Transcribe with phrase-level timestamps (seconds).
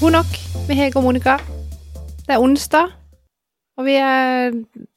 [0.00, 0.30] god nok
[0.68, 1.36] med Hege og Monica.
[2.26, 2.90] Det er onsdag,
[3.78, 4.54] og vi er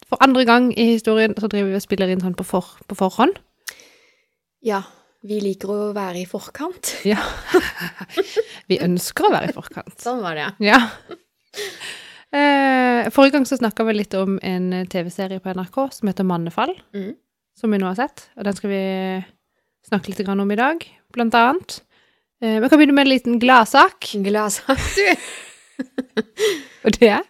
[0.09, 2.97] for andre gang i historien så driver vi og spiller inn sånn på, for, på
[2.97, 3.35] forhånd.
[4.65, 4.81] Ja,
[5.23, 6.95] vi liker å være i forkant.
[7.11, 7.19] Ja.
[8.69, 9.95] vi ønsker å være i forkant.
[10.05, 10.81] Sånn var det, Ja.
[12.29, 16.75] Eh, forrige gang så snakka vi litt om en TV-serie på NRK som heter Mannefall,
[16.93, 17.13] Mm.
[17.57, 18.27] som vi nå har sett.
[18.37, 18.81] Og den skal vi
[19.89, 21.79] snakke litt om i dag, blant annet.
[22.39, 24.13] Eh, vi kan begynne med en liten gladsak.
[24.23, 25.07] Gladsak, du.
[26.85, 27.25] Og det er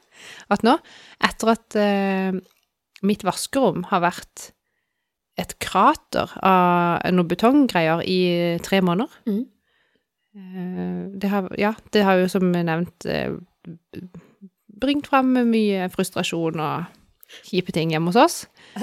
[0.54, 0.76] at nå,
[1.22, 2.38] etter at uh,
[3.06, 4.50] mitt vaskerom har vært
[5.40, 8.20] et krater av noen betonggreier i
[8.66, 9.44] tre måneder mm.
[10.34, 13.38] uh, det, har, Ja, det har jo som nevnt uh,
[14.82, 16.90] bringt frem mye frustrasjon og
[17.46, 18.40] kjipe ting hjemme hos oss.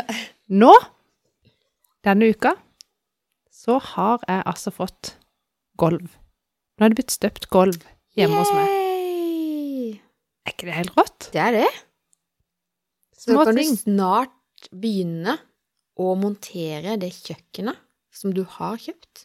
[0.62, 0.70] Nå,
[2.06, 2.54] denne uka,
[3.50, 5.16] så har jeg altså fått
[5.80, 6.08] gulv.
[6.76, 7.80] Nå er det blitt støpt gulv
[8.18, 8.72] hjemme hos meg.
[10.46, 11.28] Er ikke det helt rått?
[11.34, 11.68] Det er det.
[13.16, 13.72] Så Små kan ting.
[13.72, 15.38] du snart begynne
[15.98, 17.80] å montere det kjøkkenet
[18.14, 19.24] som du har kjøpt.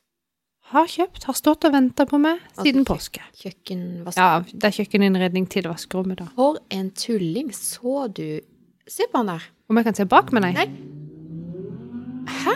[0.71, 3.23] Har kjøpt, har stått og venta på meg siden Altså, påske.
[3.41, 4.17] Kjøkkenvask.
[4.17, 6.29] Ja, det er kjøkkeninnredning til vaskerommet, da.
[6.37, 7.51] For en tulling.
[7.55, 8.39] Så du
[8.91, 9.43] Se på han der.
[9.69, 10.51] Om jeg kan se bak med nei?
[10.57, 10.67] Nei.
[12.41, 12.55] Hæ?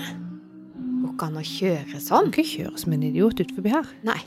[1.15, 2.27] Går an å kjøre sånn?
[2.29, 3.87] Du kan ikke kjøre som en idiot ut forbi her.
[4.07, 4.19] Nei.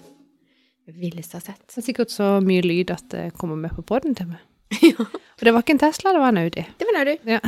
[0.88, 1.64] Villeste jeg har sett.
[1.68, 4.44] Det er sikkert så mye lyd at det kommer med på podden til meg.
[4.84, 6.64] Ja, Og det var ikke en Tesla, det var en Audi.
[6.80, 7.12] det var du.
[7.28, 7.38] Ja.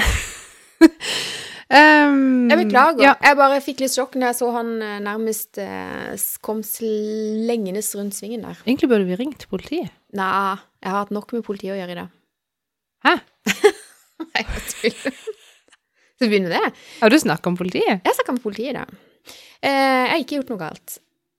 [0.80, 3.02] um, Jeg beklager.
[3.04, 7.82] Ja, Jeg bare fikk litt sjokk når jeg så han eh, nærmest eh, kom slengende
[7.98, 8.60] rundt svingen der.
[8.66, 9.92] egentlig burde vi ringt politiet.
[10.16, 10.30] Nei,
[10.84, 12.16] jeg har hatt nok med politiet å gjøre i dag.
[13.08, 13.14] Hæ?
[14.30, 15.20] Nei, jeg tuller.
[16.20, 16.72] Så begynner det.
[17.00, 18.00] Har du snakka om politiet?
[18.04, 18.90] Jeg snakka med politiet i dag.
[19.62, 20.98] Eh, jeg har ikke gjort noe galt.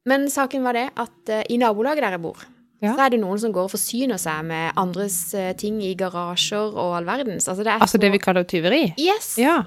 [0.09, 2.41] Men saken var det at eh, i nabolaget der jeg bor,
[2.81, 2.95] Ja.
[2.95, 6.73] så er det noen som går og forsyner seg med andres eh, ting i garasjer
[6.73, 7.47] og all verdens.
[7.49, 8.93] Altså det Altså det vi kaller tyveri?
[8.97, 9.35] Yes!
[9.41, 9.59] Ja.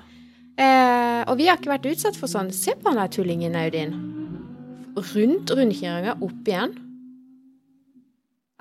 [0.58, 2.50] Eh, og vi har ikke vært utsatt for sånn.
[2.54, 3.94] Se på han der tullingen, Audin.
[4.94, 6.74] Rundt rundkjøringa, opp igjen.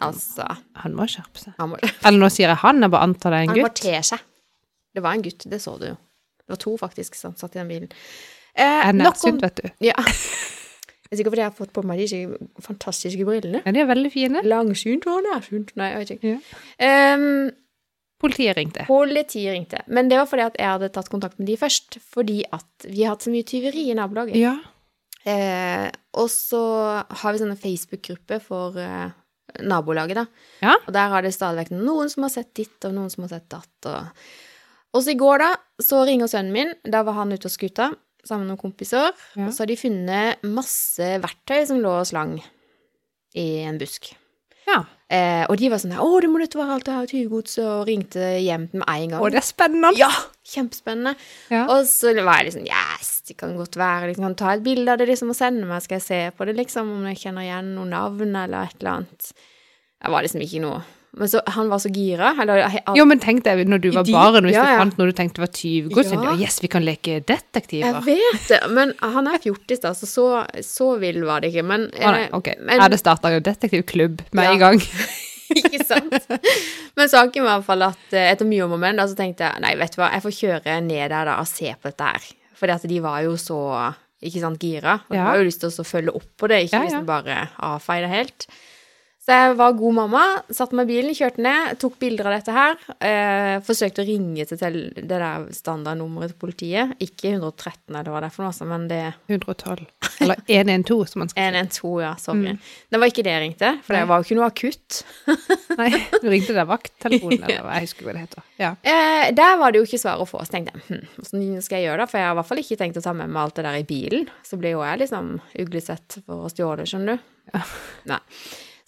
[0.03, 0.45] Altså
[0.81, 1.53] Han må skjerpe seg.
[1.59, 3.67] Han må, Eller nå sier jeg han, jeg bare antar det er en han må
[3.69, 3.81] gutt.
[3.85, 4.23] te seg.
[4.93, 5.97] Det var en gutt, det så du jo.
[6.43, 7.91] Det var to faktisk som satt i den bilen.
[8.53, 9.69] Eh, er om nærsynt, vet du.
[9.89, 9.97] Ja.
[11.13, 12.19] Det er sikkert fordi jeg har fått på meg de
[12.65, 13.59] fantastiske brillene.
[13.61, 14.39] Ja, de er veldig fine.
[14.49, 15.75] Langsynt og nærsynt.
[15.77, 16.31] Nei, jeg vet ikke.
[16.81, 17.13] Ja.
[17.13, 17.51] Um,
[18.23, 18.85] Politiet ringte.
[18.87, 19.81] politiet ringte.
[19.93, 21.99] Men det var fordi at jeg hadde tatt kontakt med de først.
[22.15, 24.39] Fordi at vi har hatt så mye tyveri i nabolaget.
[24.39, 24.55] Ja.
[25.27, 26.63] Eh, og så
[27.03, 29.11] har vi sånne Facebook-grupper for eh,
[29.61, 30.25] nabolaget, da.
[30.63, 30.77] Ja.
[30.79, 33.35] Og der har det stadig vekk noen som har sett ditt, og noen som har
[33.35, 33.91] sett datt.
[33.91, 34.25] Og,
[34.95, 35.51] og så i går, da,
[35.83, 36.73] så ringer sønnen min.
[36.87, 37.91] Da var han ute og skuta
[38.25, 39.11] sammen med noen kompiser.
[39.35, 39.47] Ja.
[39.47, 42.37] Og så har de funnet masse verktøy som lå og slang
[43.35, 44.13] i en busk.
[44.69, 44.83] ja.
[45.13, 47.85] Eh, og de var sånn 'Å, det må dette være alt det her tyvegodset', og
[47.85, 49.21] ringte hjem med en gang.
[49.21, 49.91] Å, det er spennende.
[49.99, 50.09] Ja!
[50.43, 51.13] Kjempespennende.
[51.51, 51.67] Ja.
[51.69, 54.07] Og så var jeg liksom Yes, det kan godt være.
[54.09, 56.47] Liksom, kan ta et bilde av det liksom, og sende meg, skal jeg se på
[56.49, 59.33] det, liksom, om jeg kjenner igjen noen navn eller et eller annet.
[60.01, 60.81] Jeg var liksom ikke noe
[61.15, 62.31] Men så Han var så gira.
[62.41, 64.97] Eller, han, Jo, men tenk deg når du var De- barn, hvis ja, du fant
[64.97, 66.21] noe du tenkte var tyvgods, Ja.
[66.23, 66.31] ja.
[66.41, 67.99] yes, vi kan leke detektiver.
[68.01, 70.25] jeg vet det, men han er fjortis, da, så så,
[70.65, 71.63] så vill var det ikke.
[71.69, 72.49] Men, Å nei, ok.
[72.59, 74.51] men Jeg hadde starta detektivklubb med Ja.
[74.55, 74.81] en gang.
[75.53, 76.15] Ikke sant?
[76.97, 79.45] Men saken var i hvert fall at eh, etter mye om og men, så tenkte
[79.45, 82.07] jeg nei, vet du hva, jeg får kjøre ned der da og se på dette
[82.09, 82.25] her.
[82.57, 83.59] Fordi at de var jo så,
[84.23, 84.95] ikke sant, gira.
[85.11, 85.19] Og Ja.
[85.19, 86.89] de har jo lyst til å følge opp på det, ikke Ja, ja.
[86.89, 87.37] liksom bare
[87.69, 88.47] avfeie det helt.
[89.23, 92.51] Så jeg var god mamma, satt meg i bilen, kjørte ned, tok bilder av dette
[92.51, 92.73] her.
[93.07, 96.91] Eh, forsøkte å ringe til det der standardnummeret til politiet.
[96.99, 98.99] Ikke 113 eller hva det er for noe, men det
[99.31, 99.85] 112.
[100.25, 101.61] Eller 112, som man skal si.
[101.61, 102.51] 112, ja, sorry.
[102.57, 102.73] Mm.
[102.91, 104.99] Det var ikke det jeg ringte, for det var jo ikke noe akutt.
[105.79, 108.43] Nei, du ringte der vakttelefonen, eller hva jeg husker hva det heter.
[108.59, 108.73] Ja.
[108.83, 110.43] Eh, der var det jo ikke svar å få.
[110.43, 112.09] Så tenkte jeg hm, hvordan skal jeg gjøre det?
[112.11, 113.79] For jeg har i hvert fall ikke tenkt å ta med meg alt det der
[113.79, 114.27] i bilen.
[114.43, 115.33] Så blir jo jeg liksom
[115.63, 117.33] uglesett for å stjåle, skjønner du.
[117.55, 117.65] Ja.
[118.11, 118.21] Nei.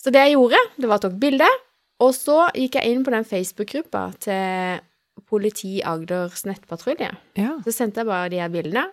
[0.06, 1.48] Så det jeg gjorde, det var at jeg tok bilde,
[2.06, 4.84] og så gikk jeg inn på den Facebook-gruppa til
[5.25, 7.10] Politi Agders nettpatrulje.
[7.40, 7.56] ja.
[7.66, 8.84] Så sendte jeg bare de her bildene.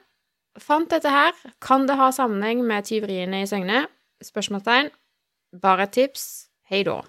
[0.60, 1.36] Fant dette her.
[1.60, 3.86] Kan det ha sammenheng med tyveriene i Søgne?
[4.24, 4.88] Spørsmålstegn.
[5.60, 6.24] Bare et tips.
[6.70, 7.02] Hei da.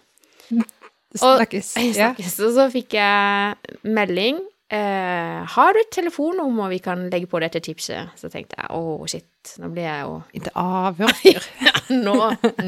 [1.16, 1.76] Snakkes.
[1.80, 2.10] Jeg Ja.
[2.18, 4.42] Og så fikk jeg melding.
[4.74, 8.10] Eh, har du et telefonnummer vi kan legge på dette tipset?
[8.18, 11.46] Så tenkte jeg å, shit, nå blir jeg jo Ikke avhørsdyr.
[12.08, 12.16] Nå,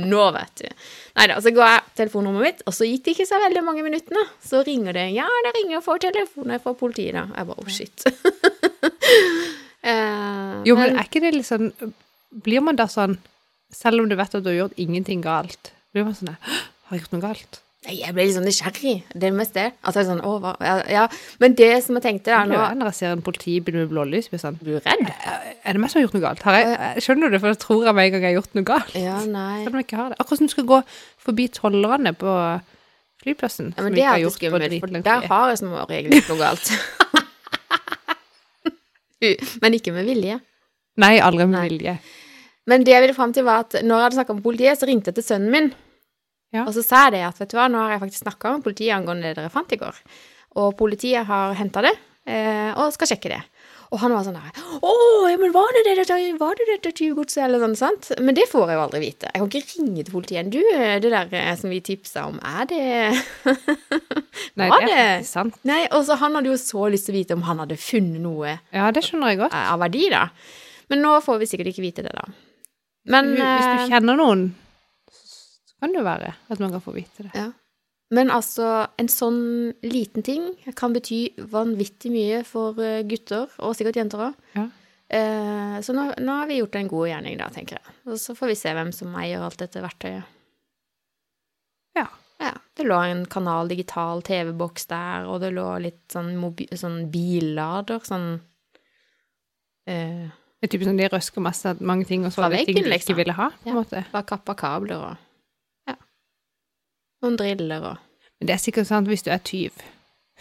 [0.03, 0.67] nå vet du.
[1.15, 3.85] Nei da, så ga jeg telefonnummeret mitt, og så gikk det ikke så veldig mange
[3.85, 4.21] minuttene.
[4.43, 5.07] Så ringer det.
[5.15, 7.25] Ja, det ringer for telefoner fra politiet, da.
[7.31, 8.05] Jeg bare å, shit.
[9.93, 11.71] eh, Jo, men er ikke det litt sånn
[12.45, 13.15] Blir man da sånn
[13.73, 17.05] Selv om du vet at du har gjort ingenting galt, blir man sånn Har jeg
[17.05, 17.61] gjort noe galt?
[17.85, 18.93] Nei, Jeg ble litt sånn nysgjerrig.
[19.13, 19.65] Det er mest det.
[19.85, 20.53] Altså, sånn, å, hva?
[20.89, 21.03] Ja.
[21.41, 24.39] Men det som jeg tenkte der nå Når jeg ser en politibil med blålys, blir
[24.39, 25.05] jeg sånn Blir redd?
[25.05, 26.45] Er det meg som har gjort noe galt?
[26.47, 27.41] Har jeg, skjønner du det?
[27.43, 28.95] For da tror jeg med en gang jeg har gjort noe galt.
[28.97, 29.59] Ja, nei.
[29.63, 30.19] Selv om jeg ikke har det.
[30.23, 30.81] Akkurat som du skal gå
[31.27, 32.33] forbi tollerne på
[33.25, 33.71] flyplassen.
[33.77, 36.73] Ja, men det er på skummelt, for der har jeg som regel gjort noe galt.
[39.63, 40.35] Men ikke med vilje.
[41.01, 41.65] Nei, aldri med Nei.
[41.71, 41.95] vilje.
[42.69, 44.89] Men det jeg ville fram til, var at når jeg hadde snakka med politiet, så
[44.89, 45.67] ringte jeg til sønnen min.
[46.55, 46.63] Ja.
[46.65, 48.95] Og så sa det at vet du hva, nå har jeg faktisk snakka med politiet
[48.95, 49.97] angående det dere fant i går.
[50.61, 51.91] Og politiet har henta det,
[52.31, 53.41] eh, og skal sjekke det.
[53.93, 54.91] Og han var sånn der Å,
[55.29, 58.07] ja, men var det det var det det tyvgodset, eller sånn, sant?
[58.19, 59.29] Men det får jeg jo aldri vite.
[59.29, 60.49] Jeg kan ikke ringe til politiet.
[60.51, 60.57] Du,
[61.03, 62.81] det der eh, som vi tipsa om, er det
[64.57, 65.59] Nei, Var det er ikke sant.
[65.69, 68.21] Nei, og så han hadde jo så lyst til å vite om han hadde funnet
[68.23, 69.53] noe Ja, det skjønner jeg godt.
[69.55, 70.25] eh, av verdi, da.
[70.91, 72.25] Men nå får vi sikkert ikke vite det, da.
[73.13, 74.47] Men Hvis eh, du kjenner noen,
[75.81, 77.31] kan det jo være at man kan få vite det.
[77.35, 77.51] Ja.
[78.15, 79.39] Men altså, en sånn
[79.83, 84.35] liten ting kan bety vanvittig mye for eh, gutter, og sikkert jenter òg.
[84.55, 84.67] Ja.
[85.09, 87.95] Eh, så nå, nå har vi gjort en god gjerning, da, tenker jeg.
[88.05, 90.23] Og så får vi se hvem som eier alt dette verktøyet.
[91.97, 92.05] Ja.
[92.41, 92.53] Ja.
[92.77, 96.33] Det lå en kanal digital TV-boks der, og det lå litt sånn,
[96.77, 98.27] sånn billader, sånn
[99.89, 100.25] eh,
[100.59, 102.85] Det er typisk sånn de røsker masse mange ting, og så var det ting de
[102.89, 103.13] liksom.
[103.13, 103.79] ikke ville ha, på en Ja.
[103.81, 104.05] måte.
[104.13, 105.21] Bare kappa kabler og.
[107.25, 107.97] Noen driller og
[108.39, 109.73] Men det er sikkert sant hvis du er tyv.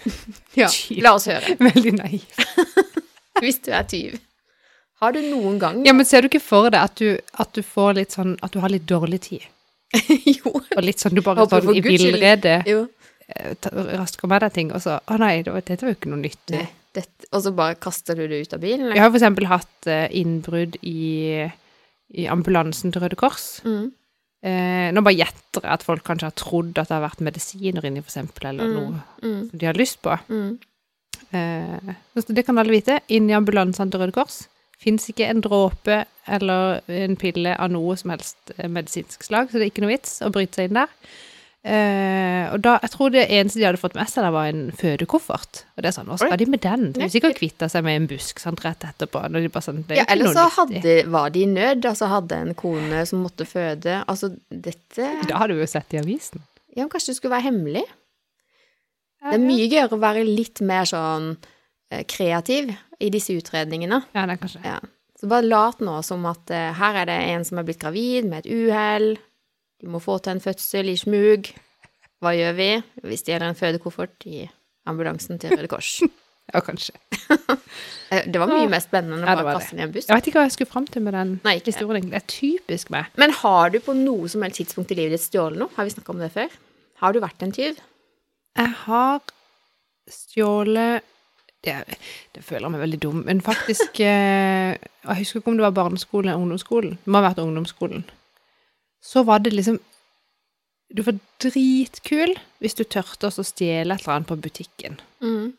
[0.61, 1.01] Ja, Tyv.
[1.03, 1.57] la oss høre.
[1.69, 2.45] Veldig naiv.
[3.43, 4.19] Hvis du er tyv.
[5.03, 7.63] Har du noen gang Ja, men ser du ikke for deg at du, at du
[7.67, 9.49] får litt sånn At du har litt dårlig tid?
[10.39, 10.53] Jo.
[10.55, 12.61] Og litt sånn du bare sånn i villrede
[13.99, 16.13] raskt kommer med deg ting, og så Å nei, det var, dette var jo ikke
[16.13, 16.31] noe.
[16.53, 16.65] Nei,
[16.95, 18.91] dette, og så bare kaster du det ut av bilen?
[18.93, 21.47] Jeg har for eksempel hatt eh, innbrudd i,
[22.15, 23.47] i ambulansen til Røde Kors.
[23.67, 23.89] Mm.
[24.45, 27.87] Eh, nå bare gjetter jeg at folk kanskje har trodd at det har vært medisiner
[27.89, 28.75] inni, f.eks., eller Mm.
[28.75, 29.51] noe Mm.
[29.57, 30.19] de har lyst på.
[30.29, 30.59] Mm.
[31.33, 33.01] Eh, så det kan alle vite.
[33.09, 34.43] Inni ambulansene til Røde Kors
[34.79, 39.57] fins ikke en dråpe eller en pille av noe som helst eh, medisinsk slag, så
[39.59, 40.89] det er ikke noe vits å bryte seg inn der.
[41.65, 44.67] Eh, og da, jeg tror det eneste de hadde fått med seg, der var en
[44.77, 45.63] fødekoffert.
[45.75, 46.91] Og det er sånn, hva skal de med den?
[46.93, 49.23] De har sikkert kvitta seg med en busk sant, rett etterpå.
[49.33, 51.49] Når de bare sånn, det er Ja, ikke eller noe så hadde, var de i
[51.49, 54.03] nød, altså hadde en kone som måtte føde.
[54.05, 56.45] Altså, dette Da hadde vi jo sett i avisen.
[56.75, 57.87] Ja, men kanskje det skulle være hemmelig?
[59.25, 61.31] Det er mye gøyere å være litt mer sånn
[61.89, 64.03] eh, kreativ i disse utredningene.
[64.13, 64.65] Ja, det er kanskje.
[64.69, 64.83] Ja.
[65.17, 68.29] Så bare lat nå som at uh, her er det en som er blitt gravid
[68.29, 69.15] med et uhell.
[69.85, 71.51] De må få til en fødsel i smug.
[72.25, 72.69] Hva gjør vi
[73.05, 74.47] hvis det gjelder en fødekoffert i
[74.89, 75.99] ambulansen til Røde Kors?
[76.53, 76.93] Ja, kanskje.
[78.13, 80.05] Eh, Det var mye mer spennende enn å bare kaste ned en buss.
[80.11, 81.73] Jeg vet ikke hva jeg skulle fram til med den Nei, ikke.
[81.73, 82.05] historien.
[82.13, 83.09] Det er typisk meg.
[83.19, 85.73] Men har du på noe som helst tidspunkt i livet ditt stjålet noe?
[85.75, 86.53] Har vi snakka om det før?
[87.01, 87.81] Har du vært en tyv?
[88.61, 89.25] Jeg har
[90.13, 91.09] stjålet
[91.65, 91.79] det,
[92.37, 95.77] det føler jeg meg veldig dum, men faktisk eh, Jeg husker ikke om det var
[95.81, 96.99] barneskolen eller ungdomsskolen.
[97.01, 98.05] Det må ha vært ungdomsskolen.
[99.05, 99.81] Så var det liksom
[100.95, 104.99] Du var dritkul hvis du turte å stjele et eller annet på butikken.
[105.25, 105.53] Mm.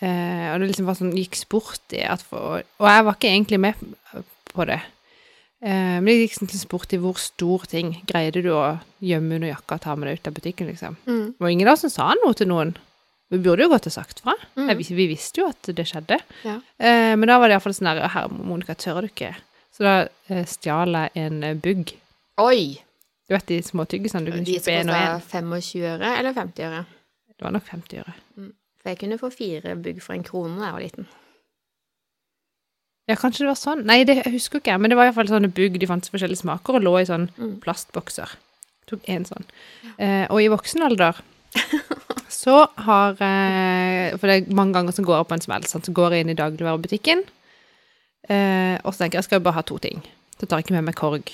[0.00, 3.30] Eh, og det liksom var sånn gikk sport i at for, Og jeg var ikke
[3.30, 3.80] egentlig med
[4.52, 4.80] på det.
[5.60, 9.52] Eh, men det gikk til sport i hvor stor ting greide du å gjemme under
[9.52, 10.96] jakka og ta med deg ut av butikken, liksom.
[11.06, 11.26] Mm.
[11.36, 12.74] Det var ingen av oss som sa noe til noen.
[13.30, 14.34] Vi burde jo gått og sagt fra.
[14.58, 14.72] Mm.
[14.78, 16.18] Vi, Vi visste jo at det skjedde.
[16.42, 16.56] Ja.
[16.80, 19.34] Eh, men da var det iallfall sånn Her, Monica, tør du ikke?
[19.70, 19.94] Så da
[20.32, 21.92] eh, stjal jeg en eh, bugg.
[22.40, 22.80] Oi!
[23.28, 25.20] Du vet de små tyggisene du kunne De kjøpe som én og én?
[25.20, 26.82] kosta 25 øre eller 50 øre?
[27.36, 28.14] Det var nok 50 øre.
[28.80, 31.06] For jeg kunne få fire bugg for en krone da jeg var liten.
[33.10, 33.82] Ja, kanskje det var sånn.
[33.88, 35.78] Nei, det jeg husker ikke jeg, men det var iallfall sånne bugg.
[35.82, 37.56] De fantes forskjellige smaker og lå i sånn Mm.
[37.64, 38.30] plastbokser.
[38.86, 39.44] Tok én sånn.
[39.98, 41.18] Eh, og i voksen alder
[42.30, 45.66] så har eh, For det er mange ganger som går jeg på en smell.
[45.66, 45.86] Sant?
[45.86, 47.24] Så går jeg inn i dagligvarebutikken,
[48.30, 50.02] eh, og så tenker jeg jeg skal bare ha to ting.
[50.38, 51.30] Så tar jeg ikke med meg korg.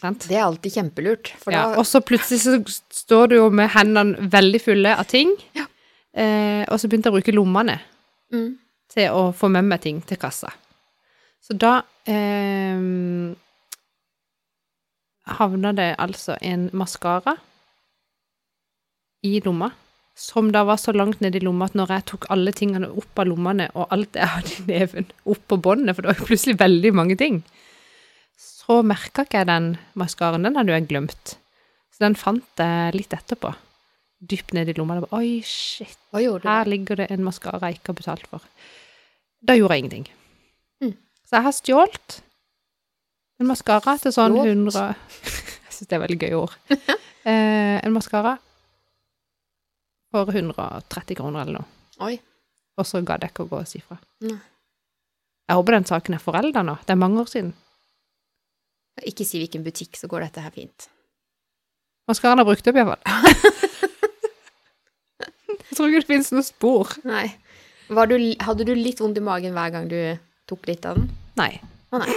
[0.00, 0.26] Sant?
[0.28, 2.58] Det er alltid kjempelurt, Ja, da og så plutselig så
[2.92, 5.66] står du jo med hendene veldig fulle av ting, Ja.
[6.12, 7.78] eh, og så begynte jeg å bruke lommene
[8.32, 8.50] mm.
[8.92, 10.52] til å få med meg ting til kassa.
[11.44, 13.32] Så da eh,
[15.38, 17.36] havna det altså en maskara
[19.24, 19.70] i lomma,
[20.14, 23.18] som da var så langt ned i lomma at når jeg tok alle tingene opp
[23.18, 26.28] av lommene, og alt jeg hadde i neven, opp på båndet, for det var jo
[26.28, 27.40] plutselig veldig mange ting,
[28.64, 30.46] så merka ikke jeg den maskaren.
[30.46, 31.36] Den hadde jeg glemt.
[31.92, 33.52] Så den fant jeg litt etterpå.
[34.24, 34.96] Dypt ned i lomma.
[35.04, 35.98] Var, Oi, shit.
[36.14, 36.48] Hva gjorde du?
[36.48, 38.46] Her ligger det en maskara jeg ikke har betalt for.
[39.44, 40.06] Da gjorde jeg ingenting.
[40.80, 40.94] Mm.
[41.28, 42.16] Så jeg har stjålet
[43.42, 44.86] en maskara til sånn 100
[45.64, 46.54] Jeg syns det er veldig gøy ord.
[47.28, 48.36] eh, en maskara
[50.14, 51.68] For 130 kroner eller noe.
[52.06, 52.14] Oi.
[52.78, 53.98] Og så gadd jeg ikke å gå og si fra.
[54.24, 56.78] Jeg håper den saken er forelda nå.
[56.86, 57.52] Det er mange år siden.
[59.02, 60.86] Ikke si hvilken butikk, så går dette her fint.
[62.06, 63.00] Maskaraen ha brukt opp, iallfall.
[65.18, 66.92] jeg tror ikke det finnes noe spor.
[67.08, 67.26] Nei.
[67.94, 69.98] Var du, hadde du litt vondt i magen hver gang du
[70.48, 71.08] tok litt av den?
[71.40, 71.52] Nei.
[71.94, 72.14] Å nei.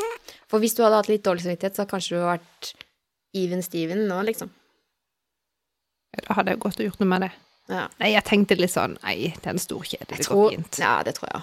[0.48, 2.72] For hvis du hadde hatt litt dårlig samvittighet, så hadde kanskje du vært
[3.38, 4.52] even steven nå, liksom.
[6.18, 7.32] Da hadde jeg gått og gjort noe med det.
[7.68, 7.84] Ja.
[8.00, 10.08] Nei, jeg tenkte litt sånn Nei, det er en stor kjede.
[10.14, 10.78] Det tror, går fint.
[10.80, 11.42] ja, det tror jeg.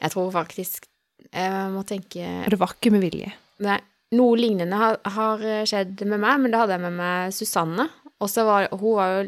[0.00, 0.86] Jeg tror faktisk
[1.28, 3.28] Jeg må tenke Og det var ikke med vilje.
[3.66, 3.76] Nei,
[4.16, 7.88] noe lignende har, har skjedd med meg, men da hadde jeg med meg Susanne.
[8.18, 9.26] Og så var hun var jo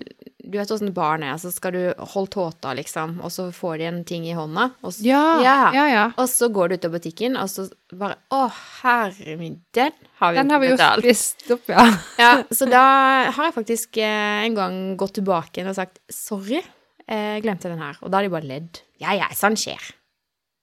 [0.51, 1.83] Du vet åssen barn er, så skal du
[2.15, 5.59] holde tåta, liksom, og så får de en ting i hånda, og så, Ja, Ja.
[5.77, 5.85] ja.
[5.93, 6.07] ja.
[6.17, 8.49] og så går du ut av butikken, og så bare Å,
[8.81, 11.85] herre min, den har vi Den har vi jo spist opp, ja.
[12.25, 12.83] Ja, så da
[13.31, 16.65] har jeg faktisk eh, en gang gått tilbake og sagt sorry,
[17.07, 18.01] jeg glemte den her.
[18.03, 18.81] Og da har de bare ledd.
[18.99, 19.79] Ja, ja, sånn skjer.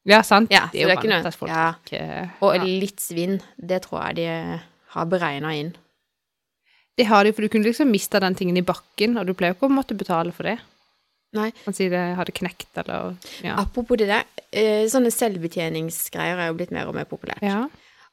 [0.07, 0.51] Ja, sant.
[0.53, 1.73] Ja, det er jo det er noe- at folk ja.
[1.83, 4.59] ikke Og litt svinn, det tror jeg de
[4.95, 5.73] har beregna inn.
[6.97, 9.53] Det har de, for du kunne liksom mista den tingen i bakken, og du pleier
[9.53, 10.55] jo ikke å måtte betale for det.
[11.37, 11.51] Nei.
[11.67, 13.57] Man sier det hadde knekt, eller Ja.
[13.61, 14.23] Apropos det der,
[14.53, 17.41] eh, sånne selvbetjeningsgreier er jo blitt mer og mer populært.
[17.43, 17.67] ja.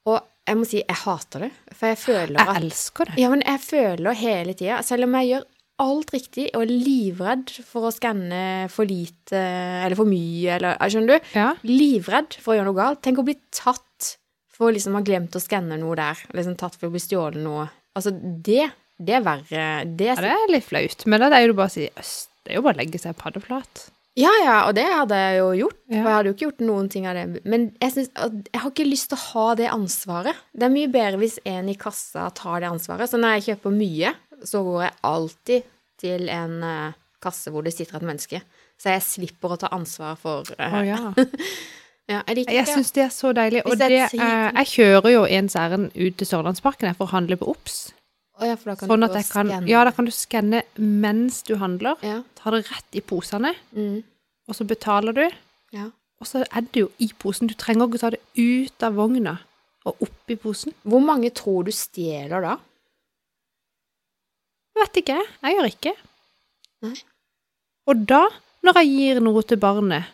[0.07, 1.53] Og jeg må si, jeg hater det.
[1.73, 3.15] For jeg føler at Jeg elsker det.
[3.17, 5.45] Ja, men jeg føler hele tida, selv om jeg gjør
[5.83, 11.19] alt riktig og er livredd for å skanne for lite eller for mye, eller Skjønner
[11.19, 11.33] du?
[11.35, 11.49] Ja.
[11.67, 13.03] Livredd for å gjøre noe galt.
[13.05, 14.13] Tenk å bli tatt
[14.55, 16.21] for å liksom ha glemt å skanne noe der.
[16.37, 17.67] Liksom tatt for å bli stjålet noe.
[17.99, 18.69] Altså, det,
[19.03, 19.67] det er verre.
[19.91, 21.91] Det ja, er det er litt flaut, men da er det jo bare å si
[21.91, 22.15] «Øss,
[22.45, 23.89] Det er jo bare å legge seg paddeflat.
[24.15, 25.79] Ja, ja, og det hadde jeg jo gjort.
[25.91, 25.97] Ja.
[25.97, 27.41] For jeg hadde jo ikke gjort noen ting av det.
[27.51, 30.45] Men jeg, synes, jeg har ikke lyst til å ha det ansvaret.
[30.55, 33.11] Det er mye bedre hvis en i kassa tar det ansvaret.
[33.11, 34.13] Så når jeg kjøper mye,
[34.45, 35.63] så går jeg alltid
[36.01, 38.43] til en uh, kasse hvor det sitter et menneske.
[38.81, 40.99] Så jeg slipper å ta ansvar for uh, oh, ja.
[42.11, 43.63] ja, Jeg liker Jeg syns det er så deilig.
[43.65, 47.49] Og det ting- jeg kjører jo ens ærend ut til Sørlandsparken for å handle på
[47.55, 47.93] Obs.
[48.35, 49.51] Oh, ja, Sånn at jeg kan.
[49.71, 51.95] Ja, da kan du skanne mens du handler.
[52.03, 52.23] Ja.
[52.35, 54.03] Ta det rett i posene, Mm,
[54.49, 55.29] og så betaler du.
[55.73, 55.91] ja.
[56.23, 57.49] Og så er det jo i posen.
[57.51, 59.33] Du trenger ikke ta det ut av vogna
[59.85, 60.73] og oppi posen.
[60.87, 62.53] Hvor mange tror du stjeler da?
[64.81, 65.17] Vet ikke.
[65.45, 65.93] Jeg gjør ikke.
[66.85, 66.95] Nei.
[67.91, 68.23] Og da,
[68.65, 70.11] når jeg gir noe til barnet,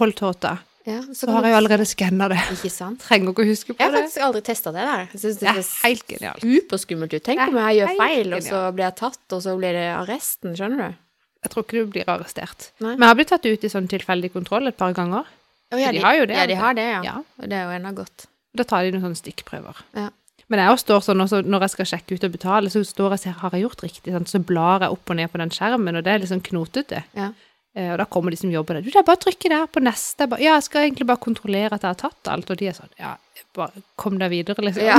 [0.00, 2.38] hold tåta, Ja, så så har jeg jo allerede skanna det.
[2.54, 3.02] Ikke sant?
[3.08, 3.80] Trenger ikke å huske på det.
[3.82, 4.02] Jeg har det.
[4.06, 5.02] faktisk aldri testa det der.
[5.12, 6.44] Jeg synes det Det er helt genialt.
[6.46, 7.24] superskummelt ut.
[7.26, 9.84] Tenk om jeg gjør feil, feil, og så blir jeg tatt, og så blir det
[9.98, 10.96] arresten, skjønner du?
[11.44, 12.70] Jeg tror ikke du blir arrestert.
[12.80, 12.94] Nei.
[12.94, 15.28] Men jeg har blitt tatt ut i sånn tilfeldig kontroll et par ganger.
[15.68, 17.02] Oh, ja, de har jo det, Ja, de har det, ja.
[17.04, 17.16] Ja.
[17.38, 18.24] Og det er jo ennå godt.
[18.56, 19.82] Da tar de noen sånne stikkprøver.
[19.94, 20.08] Ja.
[20.48, 23.12] Men jeg også står sånn også, når jeg skal sjekke ut og betale, så står
[23.12, 24.30] jeg og ser har jeg gjort riktig, sant?
[24.32, 27.02] så blar jeg opp og ned på den skjermen, og det er liksom knotete.
[27.18, 27.28] Ja.
[27.76, 28.86] Eh, og da kommer de som jobber der.
[28.86, 30.24] Du, det er bare å trykke der på neste.
[30.24, 32.70] Jeg Bare, ja, jeg skal egentlig bare kontrollere at jeg har tatt alt, og de
[32.70, 33.12] er sånn, ja,
[33.56, 34.88] bare kom deg videre, liksom.
[34.88, 34.98] ja.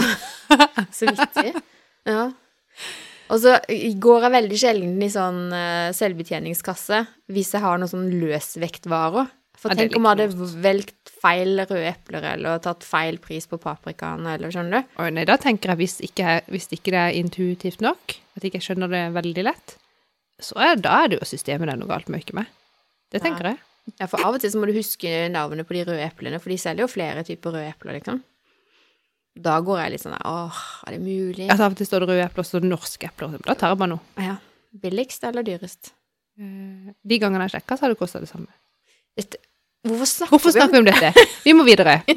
[0.97, 1.55] Så viktig.
[2.09, 2.29] Ja.
[3.29, 3.57] Og så
[4.01, 7.03] går jeg veldig sjelden i sånn eh, selvbetjeningskasse
[7.33, 9.29] hvis jeg har noen sånn løsvektvarer.
[9.59, 10.27] For Ja, tenk om vi hadde
[10.63, 14.93] velgt feil røde epler, eller tatt feil pris på paprikaen, eller skjønner du?
[15.03, 18.53] Og nei, da tenker jeg, hvis ikke, hvis ikke det er intuitivt nok, at jeg
[18.53, 19.75] ikke skjønner det veldig lett,
[20.39, 22.47] så er, da er det jo systemet det er noe galt med, ikke meg.
[23.11, 23.59] Det tenker jeg.
[23.99, 26.53] Ja, for av og til så må du huske navnet på de røde eplene, for
[26.53, 28.21] de selger jo flere typer røde epler, liksom.
[29.39, 31.49] Da går jeg litt sånn der, åh, er det mulig?
[31.49, 33.35] Altså, av og til står det røde epler, så står det norske epler.
[33.43, 34.23] Da tar jeg bare noe.
[34.23, 34.37] Ja.
[34.87, 35.91] Billigst eller dyrest?
[36.39, 38.47] Eh, De gangene jeg sjekka, så har det kosta det samme.
[39.87, 41.27] Hvorfor snakker Hvorfor snakker vi om dette?
[41.45, 41.99] Vi må videre.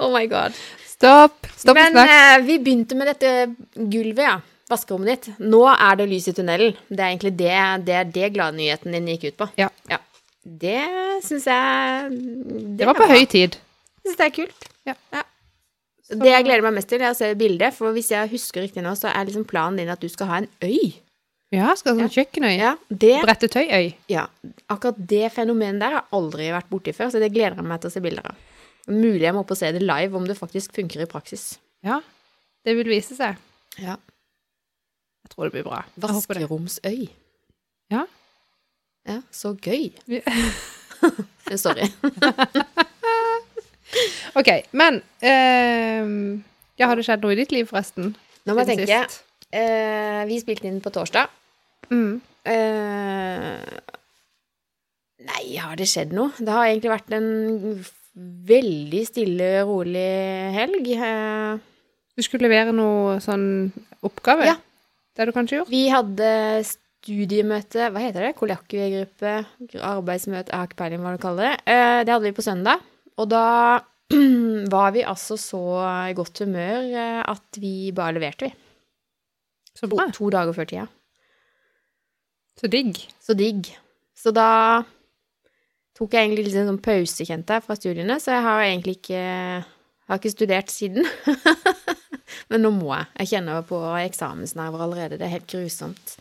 [0.00, 0.54] Oh my god.
[0.86, 1.46] Stopp.
[1.56, 2.08] Stopp Men snakk.
[2.10, 3.30] eh, vi begynte med dette
[3.74, 4.36] gulvet, ja.
[4.70, 5.40] Vaskerommet ditt.
[5.42, 6.76] Nå er det lys i tunnelen.
[6.88, 7.56] Det er egentlig det
[7.88, 9.48] det, det gladnyheten din gikk ut på.
[9.60, 9.68] Ja.
[10.40, 10.78] Det
[11.26, 12.14] syns jeg
[12.78, 13.58] Det var på høy tid.
[13.58, 14.68] Jeg syns det er kult.
[14.88, 14.96] Ja.
[16.10, 18.82] Det jeg gleder meg mest til, er å se bildet, for hvis jeg husker riktig
[18.82, 20.94] nå, så er liksom planen din at du skal ha en øy.
[21.50, 22.52] Ja, skal sånn kjøkkenøy.
[22.54, 23.88] Ja, det, Brettetøyøy.
[24.12, 24.28] ja,
[24.70, 27.80] akkurat det fenomenet der har jeg aldri vært borti før, så det gleder jeg meg
[27.82, 28.44] til å se bilder av.
[28.90, 31.58] Mulig jeg må opp og se det live, om det faktisk funker i praksis.
[31.86, 31.98] Ja.
[32.66, 33.40] Det vil vise seg.
[33.82, 33.96] Ja.
[35.24, 35.82] Jeg tror det blir bra.
[36.00, 37.08] Vaskeromsøy.
[37.90, 38.04] Ja.
[39.08, 39.90] Ja, så gøy.
[40.06, 40.22] Ja.
[41.58, 41.88] Sorry.
[44.38, 44.46] Ok,
[44.78, 46.38] men uh,
[46.78, 48.12] Ja, har det skjedd noe i ditt liv, forresten?
[48.46, 49.00] Nå må jeg tenke.
[49.50, 51.26] Eh, vi spilte inn på torsdag.
[51.88, 52.20] Mm.
[52.44, 53.80] Eh,
[55.30, 56.32] nei, har det skjedd noe?
[56.38, 57.30] Det har egentlig vært en
[58.50, 60.06] veldig stille, rolig
[60.56, 60.90] helg.
[60.96, 61.58] Eh,
[62.18, 63.70] Du skulle levere noe sånn
[64.04, 64.44] oppgave?
[64.50, 64.56] Ja.
[65.14, 65.70] Det har du kanskje gjort?
[65.72, 66.30] Vi hadde
[66.68, 68.34] studiemøte, hva heter det?
[68.38, 69.32] Kollokviegruppe,
[69.80, 71.54] arbeidsmøte, jeg har ikke peiling hva du kaller det.
[71.66, 72.82] Eh, Det hadde vi på søndag,
[73.16, 73.80] og da
[74.74, 75.62] var vi altså så
[76.10, 78.54] i godt humør eh, at vi bare leverte, vi.
[79.74, 80.08] Så To, bra.
[80.12, 80.86] to dager før tida.
[82.60, 82.98] Så digg.
[83.24, 83.70] Så digg.
[84.16, 84.82] Så da
[85.96, 88.94] tok jeg egentlig litt en sånn pause, kjente jeg, fra studiene, så jeg har egentlig
[88.98, 89.22] ikke
[90.10, 91.06] har ikke studert siden.
[92.50, 93.06] Men nå må jeg.
[93.22, 95.18] Jeg kjenner på eksamensnerver allerede.
[95.20, 96.16] Det er helt grusomt.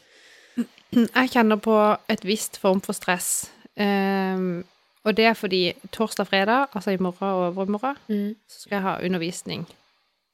[0.94, 1.76] Jeg kjenner på
[2.10, 3.50] et visst form for stress.
[3.80, 4.64] Um,
[5.08, 5.62] og det er fordi
[5.96, 8.36] torsdag-fredag, altså i morgen og overmorgen, Mm.
[8.50, 9.66] så skal jeg ha undervisning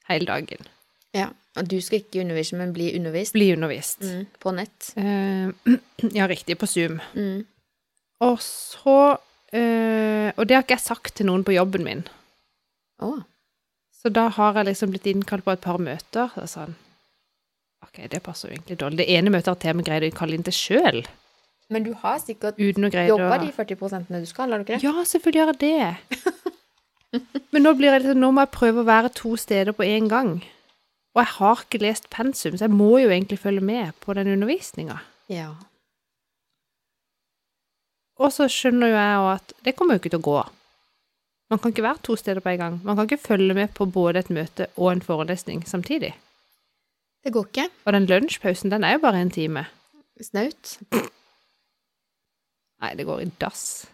[0.09, 0.67] hele dagen.
[1.13, 1.29] Ja.
[1.55, 4.01] Og du skal ikke undervise, men bli undervist Bli undervist.
[4.01, 4.25] mm.
[4.43, 4.89] på nett.
[4.97, 5.53] Uh,
[6.17, 6.99] ja, riktig, på Zoom.
[7.15, 7.45] Mm.
[8.25, 12.03] Og så uh, Og det har ikke jeg sagt til noen på jobben min.
[12.99, 13.21] Oh.
[13.91, 16.33] Så da har jeg liksom blitt innkalt på et par møter.
[16.35, 16.75] Og sånn
[17.85, 18.99] OK, det passer jo egentlig dårlig.
[19.03, 21.05] Det ene møtet har til og med greid å kalle inn til sjøl.
[21.73, 24.83] Men du har sikkert jobba de 40 du skal, har du ikke det?
[24.83, 26.19] Ja, selvfølgelig gjør jeg det.
[27.51, 30.09] Men nå blir jeg liksom, nå må jeg prøve å være to steder på én
[30.11, 30.35] gang.
[31.15, 34.27] Og jeg har ikke lest pensum, så jeg må jo egentlig følge med på den
[34.33, 34.97] undervisninga.
[35.31, 35.53] Ja.
[38.19, 40.41] Og så skjønner jo jeg òg at det kommer jo ikke til å gå.
[41.51, 42.77] Man kan ikke være to steder på en gang.
[42.83, 46.11] Man kan ikke følge med på både et møte og en forelesning samtidig.
[47.23, 47.67] Det går ikke.
[47.85, 49.65] Og den lunsjpausen, den er jo bare en time.
[50.21, 50.77] Snaut.
[52.81, 53.85] Nei, det går i dass.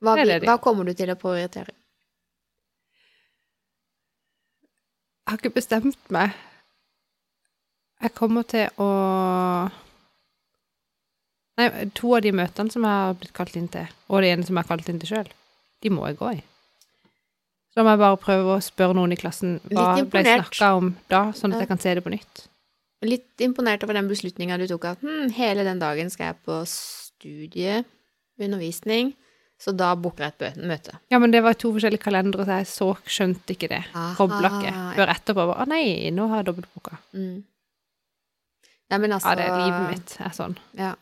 [0.00, 1.74] Hva, hva kommer du til å prioritere?
[5.30, 6.34] Har ikke bestemt meg.
[8.00, 8.90] Jeg kommer til å
[11.60, 14.46] Nei, to av de møtene som jeg har blitt kalt inn til, og det ene
[14.46, 15.26] som jeg har kalt inn til sjøl,
[15.84, 16.38] de må jeg gå i.
[17.70, 20.94] Så da må jeg bare prøve å spørre noen i klassen hva ble snakka om
[21.12, 22.46] da, sånn at jeg kan se det på nytt.
[23.04, 26.62] Litt imponert over den beslutninga du tok, at hm, hele den dagen skal jeg på
[26.68, 27.82] studie,
[28.40, 29.12] undervisning,
[29.60, 30.94] så da booker jeg et møte.
[31.12, 33.82] Ja, men det var to forskjellige kalendere, så jeg så skjønte ikke det.
[34.16, 34.72] Kobla ikke.
[34.96, 35.84] Før etterpå bare Å nei,
[36.16, 36.96] nå har jeg dobbeltboka.
[37.12, 37.38] Mm.
[38.90, 40.56] Ja, men altså Ja, det er livet mitt er sånn.
[40.78, 40.94] Ja.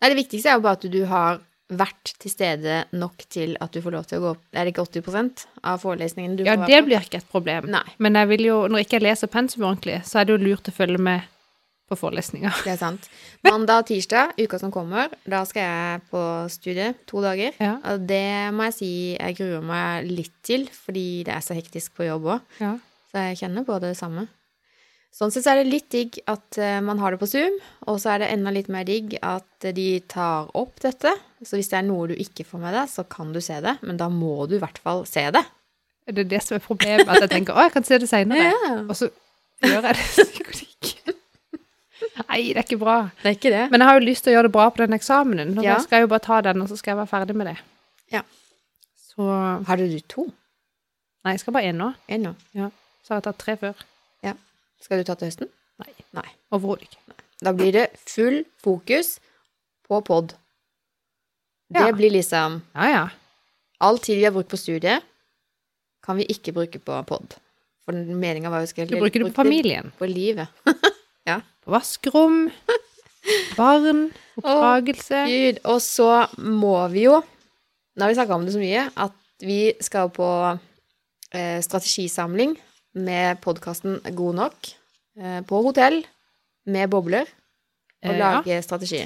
[0.00, 3.72] Nei, det viktigste er jo bare at du har vært til stede nok til at
[3.72, 6.56] du får lov til å gå opp Er det ikke 80% av forelesningen du Ja,
[6.56, 7.68] får være det blir ikke et problem.
[7.72, 10.42] Nei, Men jeg vil jo, når ikke jeg leser pensum ordentlig, så er det jo
[10.42, 11.28] lurt å følge med
[11.90, 12.52] på forelesninga.
[12.64, 13.08] det er sant.
[13.48, 17.56] Mandag og tirsdag, uka som kommer, da skal jeg på studie to dager.
[17.60, 17.74] Ja.
[17.92, 21.98] Og det må jeg si jeg gruer meg litt til, fordi det er så hektisk
[21.98, 22.54] på jobb òg.
[22.62, 22.76] Ja.
[23.12, 24.28] Så jeg kjenner på det samme.
[25.12, 27.98] Sånn sett så er det litt digg at eh, man har det på Zoom, og
[28.00, 31.12] så er det enda litt mer digg at de tar opp dette.
[31.44, 33.76] Så hvis det er noe du ikke får med deg, så kan du se det,
[33.84, 35.44] men da må du i hvert fall se det.
[36.08, 38.56] Det er det som er problemet, at jeg tenker 'Å, jeg kan se det seinere',
[38.90, 39.10] og så
[39.62, 41.14] gjør jeg det sikkert ikke.
[42.28, 43.10] Nei, det er ikke bra.
[43.22, 43.70] Det er ikke det.
[43.70, 45.74] Men jeg har jo lyst til å gjøre det bra på den eksamenen, og Ja.
[45.76, 47.56] da skal jeg jo bare ta den, og så skal jeg være ferdig med det.
[48.12, 48.22] Ja.
[48.96, 50.24] Så Hadde du to?
[51.24, 51.94] Nei, jeg skal bare én nå.
[52.08, 52.34] En nå.
[53.02, 53.74] Så har jeg tatt tre før.
[54.82, 55.48] Skal du ta til høsten?
[55.78, 55.92] Nei.
[56.12, 56.28] Nei.
[56.50, 57.14] Overhodet ikke.
[57.42, 59.20] Da blir det full fokus
[59.88, 60.34] på pod.
[61.70, 61.92] Det Ja.
[61.92, 63.08] blir liksom Ja, ja.
[63.80, 65.02] All tid vi har brukt på studiet,
[66.02, 67.36] kan vi ikke bruke på pod.
[67.84, 69.92] For meninga var jo å Du bruker det på familien.
[69.98, 70.48] På livet.
[71.62, 72.50] På vaskerom,
[73.56, 74.08] barn,
[74.40, 75.20] oppdragelse.
[75.30, 75.60] Gud.
[75.70, 76.08] Og så
[76.42, 77.20] må vi jo
[77.92, 80.26] Nå har vi snakka om det så mye, at vi skal på
[81.36, 82.54] eh, strategisamling
[82.96, 84.70] med podkasten God nok
[85.20, 85.98] eh, på hotell
[86.72, 87.28] med bobler og
[88.02, 88.30] Eh, ja.
[88.40, 89.04] lage strategi.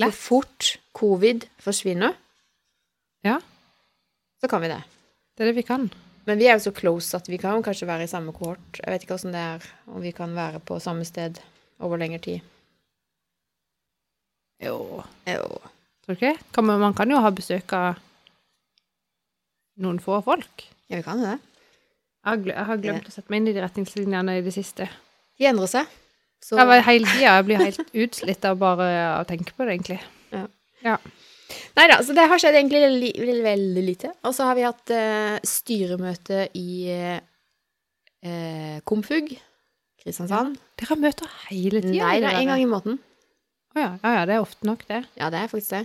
[0.00, 2.16] Så fort covid forsvinner,
[3.22, 3.36] Ja.
[4.40, 4.80] så kan vi det.
[5.36, 5.84] Det er det vi kan.
[6.28, 8.80] Men vi er jo så close at vi kan jo kanskje være i samme kohort.
[8.82, 11.40] Jeg vet ikke åssen det er, om vi kan være på samme sted
[11.80, 12.42] over lengre tid.
[14.60, 15.04] Jo.
[15.24, 15.46] Jo.
[16.04, 16.34] Tror du ikke?
[16.52, 18.02] Kan man, man kan jo ha besøk av
[19.78, 20.66] noen få folk.
[20.90, 21.38] Ja, vi kan jo det.
[21.38, 24.88] Jeg har, jeg har glemt å sette meg inn i de retningslinjene i det siste.
[25.38, 25.96] De endrer seg.
[26.44, 30.00] Så Jeg hele tida, jeg blir helt utslitt av bare å tenke på det, egentlig.
[31.78, 34.12] Nei da, så det har skjedd egentlig li veldig, veldig lite.
[34.26, 39.30] Og så har vi hatt uh, styremøte i uh, Komfug,
[40.02, 40.58] Kristiansand.
[40.78, 42.02] Dere har møter hele tida?
[42.02, 42.98] Nei, det er en gang i måneden.
[43.76, 43.90] Å ja.
[44.02, 45.04] ja, ja, det er ofte nok, det.
[45.20, 45.84] Ja, det er faktisk det.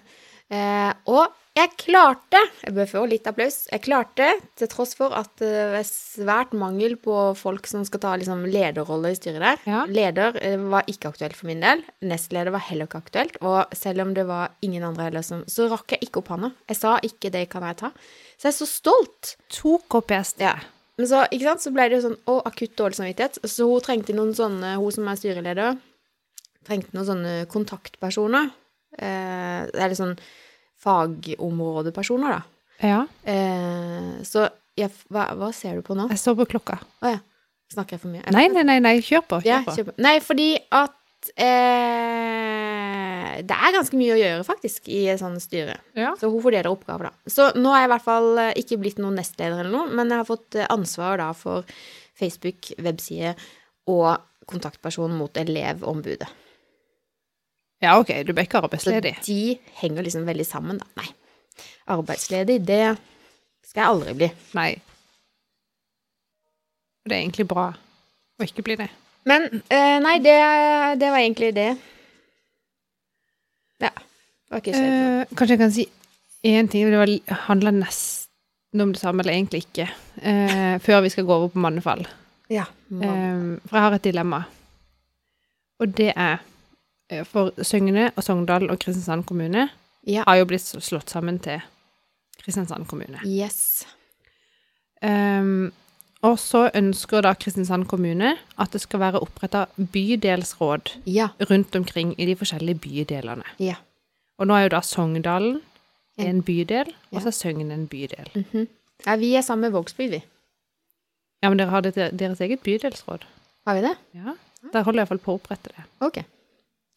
[0.49, 4.25] Uh, og jeg klarte, jeg bør få litt applaus, jeg klarte,
[4.57, 9.11] til tross for at det er svært mangel på folk som skal ta liksom, lederrolle
[9.13, 9.59] i styret der.
[9.69, 9.83] Ja.
[9.85, 11.83] Leder eh, var ikke aktuelt for min del.
[12.09, 13.37] Nestleder var heller ikke aktuelt.
[13.45, 16.49] Og selv om det var ingen andre heller som Så rakk jeg ikke opp hånda.
[16.71, 17.91] Jeg sa ikke 'det kan jeg ta'.
[18.37, 19.35] Så jeg er så stolt.
[19.61, 20.35] To KPS.
[20.41, 20.55] Ja.
[20.97, 23.37] Men så, ikke sant, så ble det jo sånn å, akutt dårlig samvittighet.
[23.45, 25.77] Så hun trengte noen sånne, hun som er styreleder,
[26.65, 28.49] trengte noen sånne kontaktpersoner.
[28.97, 30.17] Eh, det er litt sånn
[30.83, 32.41] fagområdepersoner, da.
[32.83, 33.03] Ja.
[33.29, 36.09] Eh, så jeg, hva, hva ser du på nå?
[36.11, 36.79] Jeg så på klokka.
[37.03, 37.21] Å ja.
[37.73, 38.25] Snakker jeg for mye?
[38.35, 38.97] Nei, nei, nei, nei.
[39.01, 39.39] kjør på.
[39.47, 39.75] Ja, Kjør på.
[39.79, 39.93] kjør på.
[40.05, 45.79] Nei, fordi at eh, Det er ganske mye å gjøre, faktisk, i et sånt styre.
[45.97, 46.11] Ja.
[46.19, 47.31] Så hun fordeler oppgaver, da.
[47.31, 50.11] Så nå er jeg i hvert fall eh, ikke blitt noen nestleder eller noe, men
[50.13, 51.65] jeg har fått eh, ansvar da for
[52.19, 53.33] Facebook, webside
[53.89, 56.27] og kontaktperson mot elevombudet.
[57.83, 58.11] Ja, OK.
[58.25, 59.13] Du ble ikke Så arbeidsledig.
[59.25, 60.87] de henger liksom veldig sammen, da.
[61.01, 61.09] Nei.
[61.93, 62.97] Arbeidsledig, det
[63.67, 64.29] skal jeg aldri bli.
[64.57, 64.69] Nei.
[67.03, 67.69] Det er egentlig bra
[68.39, 68.87] å ikke bli det.
[69.27, 70.37] Men eh, nei, det,
[70.99, 71.69] det var egentlig det.
[73.83, 73.91] Ja.
[73.91, 75.85] Det var ikke så Eh, kanskje jeg kan si
[76.43, 76.89] én ting.
[76.91, 79.87] Det handla nesten om det samme, eller egentlig ikke.
[80.23, 82.03] uh, før vi skal gå over på mannefall.
[82.51, 82.65] Ja.
[82.91, 84.43] Eh, for jeg har et dilemma.
[85.79, 86.37] Og det er
[87.29, 89.67] For Søgne og Sogndal og Kristiansand kommune
[90.07, 90.23] ja.
[90.27, 91.61] har jo blitt slått sammen til
[92.43, 93.19] Kristiansand kommune.
[93.25, 93.85] Yes.
[95.03, 95.71] Um,
[96.23, 101.29] og så ønsker da Kristiansand kommune at det skal være oppretta bydelsråd Ja.
[101.49, 103.43] rundt omkring i de forskjellige bydelene.
[103.59, 103.75] Ja.
[104.39, 105.61] Og nå er jo da Sogndalen
[106.17, 108.29] En- bydel, og så er Søgne en bydel.
[108.35, 108.67] Mhm.
[109.05, 109.15] ja.
[109.15, 110.23] Vi er sammen med Vågsbygd, vi.
[111.43, 113.25] Ja, men dere har det, deres eget bydelsråd?
[113.67, 113.95] Har vi det?
[114.13, 114.35] Ja.
[114.71, 115.83] Der holder jeg iallfall på å opprette det.
[115.99, 116.23] Ok.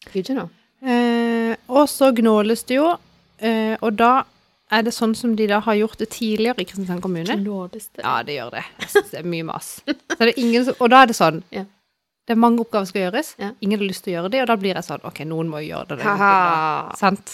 [0.05, 0.49] To.
[0.87, 2.89] Eh, og så gnåles det jo,
[3.39, 4.11] eh, og da
[4.71, 7.39] er det sånn som de da har gjort det tidligere i Kristiansand kommune.
[7.39, 8.03] Gnåles det.
[8.03, 8.63] Ja, det gjør det.
[8.81, 9.71] Jeg synes det er mye mas.
[9.87, 11.65] Så det er ingen som, og da er det sånn Ja.
[12.27, 13.27] Det er mange oppgaver som skal gjøres.
[13.39, 13.53] Ja.
[13.63, 15.61] Ingen har lyst til å gjøre det, og da blir jeg sånn OK, noen må
[15.63, 16.07] gjøre det.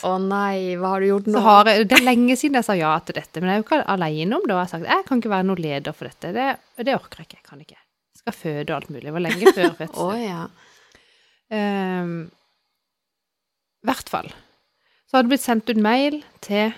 [0.05, 1.33] Å nei, hva har du gjort nå?
[1.33, 3.63] Så har jeg, Det er lenge siden jeg sa ja til dette, men jeg er
[3.63, 4.53] jo ikke alene om det.
[4.53, 6.29] Og jeg har sagt jeg kan ikke være noen leder for dette.
[6.37, 6.45] Det,
[6.85, 7.39] det orker jeg ikke.
[7.41, 7.79] Jeg kan ikke.
[8.13, 9.07] Jeg skal føde og alt mulig.
[9.07, 10.05] Det var lenge før fødselen.
[10.05, 10.45] oh, ja.
[11.49, 12.42] I
[13.87, 14.31] hvert fall.
[15.07, 16.73] Så hadde det blitt sendt ut mail til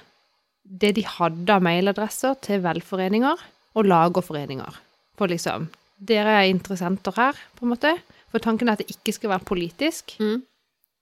[0.65, 3.41] det de hadde av mailadresser til velforeninger
[3.75, 4.81] og lagerforeninger.
[5.19, 7.93] For liksom Dere er interessenter her, på en måte.
[8.27, 10.17] For tanken er at det ikke skal være politisk.
[10.19, 10.41] Mm.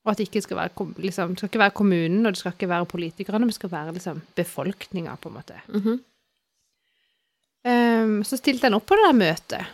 [0.03, 2.53] Og at det ikke skal være, liksom, det skal ikke være kommunen, og det skal
[2.53, 5.57] ikke være politikerne, men det skal være liksom befolkninga, på en måte.
[5.67, 5.97] Mm -hmm.
[8.03, 9.65] um, så stilte jeg opp på det der møtet.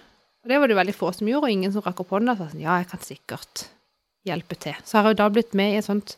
[0.43, 2.31] Og det var det veldig få som gjorde, og ingen som rakk opp hånda.
[2.31, 3.67] og sa sånn, ja, jeg kan sikkert
[4.27, 4.77] hjelpe til.
[4.85, 6.15] Så har jeg da blitt med i et sånt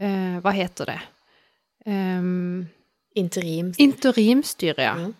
[0.00, 0.98] uh, Hva heter det?
[1.88, 2.68] Um,
[3.18, 3.72] Interim.
[3.80, 4.94] interimstyre, ja.
[4.94, 5.14] Mm.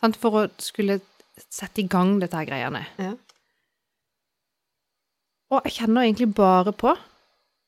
[0.00, 1.00] Sant, for å skulle
[1.42, 2.84] sette i gang dette her greiene.
[3.00, 3.12] Ja.
[5.52, 6.94] Og jeg kjenner egentlig bare på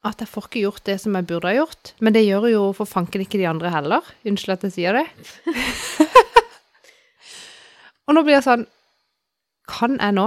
[0.05, 1.93] at jeg får ikke gjort det som jeg burde ha gjort.
[2.05, 4.09] Men det gjør jo for fanken ikke de andre heller.
[4.29, 5.05] Unnskyld at jeg sier det.
[8.07, 8.67] og nå blir jeg sånn
[9.65, 10.27] Kan jeg nå,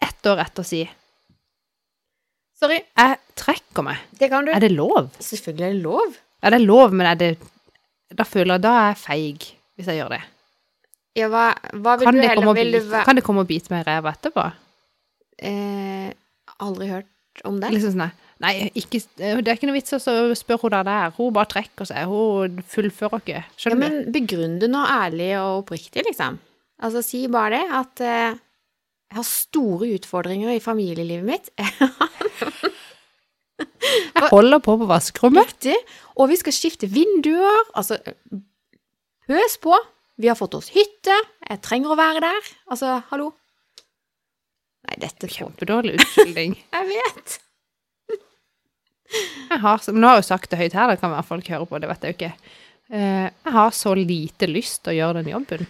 [0.00, 0.84] ett år etter, si
[2.60, 2.78] Sorry.
[2.96, 4.02] Jeg trekker meg.
[4.18, 4.52] Det kan du.
[4.54, 5.10] Er det lov?
[5.18, 6.14] Selvfølgelig er det lov.
[6.44, 7.32] Ja, det er lov, men er det
[8.14, 10.20] Da føler jeg da er jeg feig, hvis jeg gjør det.
[11.18, 11.46] Ja, hva,
[11.78, 13.84] hva vil Kan du det, heller vil du bite, kan det komme og bite meg
[13.84, 14.44] i ræva etterpå?
[15.38, 16.12] eh,
[16.62, 17.72] Aldri hørt om det?
[17.74, 18.12] Liksom sånn
[18.42, 20.00] Nei, ikke, det er ikke noe vits å
[20.36, 21.12] spørre hun der der.
[21.16, 22.10] Hun bare trekker seg.
[22.10, 23.38] Hun fullfører ikke.
[23.40, 26.40] Ja, Skjønner men begrunn det nå ærlig og oppriktig, liksom.
[26.82, 28.36] Altså, si bare det, at eh,
[29.14, 31.50] jeg har store utfordringer i familielivet mitt.
[33.54, 35.46] Jeg holder på på vaskerommet.
[35.46, 35.76] Riktig.
[36.18, 37.68] Og vi skal skifte vinduer.
[37.78, 38.00] Altså,
[39.28, 39.76] pøs på.
[40.18, 41.14] Vi har fått oss hytte.
[41.46, 42.48] Jeg trenger å være der.
[42.74, 43.28] Altså, hallo.
[44.88, 46.56] Nei, dette er Kjempedårlig unnskyldning.
[46.74, 47.36] Jeg vet.
[49.14, 51.48] Jeg har, men nå har jeg jo sagt det høyt her, det kan være folk
[51.52, 52.30] hører på, det vet jeg jo ikke.
[52.90, 55.68] Eh, Jeg har så lite lyst til å gjøre den jobben.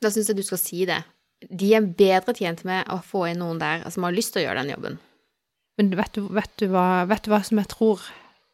[0.00, 1.02] Da syns jeg du skal si det.
[1.40, 4.46] De er bedre tjent med å få inn noen der som har lyst til å
[4.46, 4.98] gjøre den jobben.
[5.76, 8.00] Men vet du, vet du, hva, vet du hva som jeg tror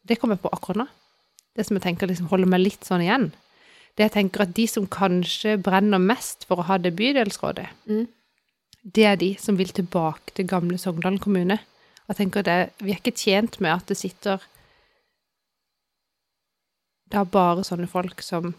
[0.03, 0.87] Det kommer på akkurat nå.
[1.55, 3.29] Det som jeg tenker liksom holder meg litt sånn igjen.
[3.95, 8.09] Det jeg tenker at de som kanskje brenner mest for å ha det bydelsrådet, Mm.
[8.83, 11.61] det er de som vil tilbake til gamle Sogndal kommune.
[12.09, 14.41] Jeg tenker det, Vi er ikke tjent med at det sitter
[17.11, 18.55] Det er bare sånne folk som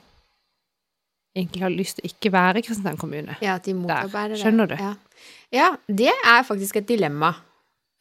[1.36, 3.38] egentlig har lyst til å ikke være Kristiansand kommune.
[3.42, 4.42] Ja, at de motarbeider det.
[4.44, 4.76] skjønner du?
[4.80, 4.94] Ja.
[5.54, 7.34] ja, det er faktisk et dilemma,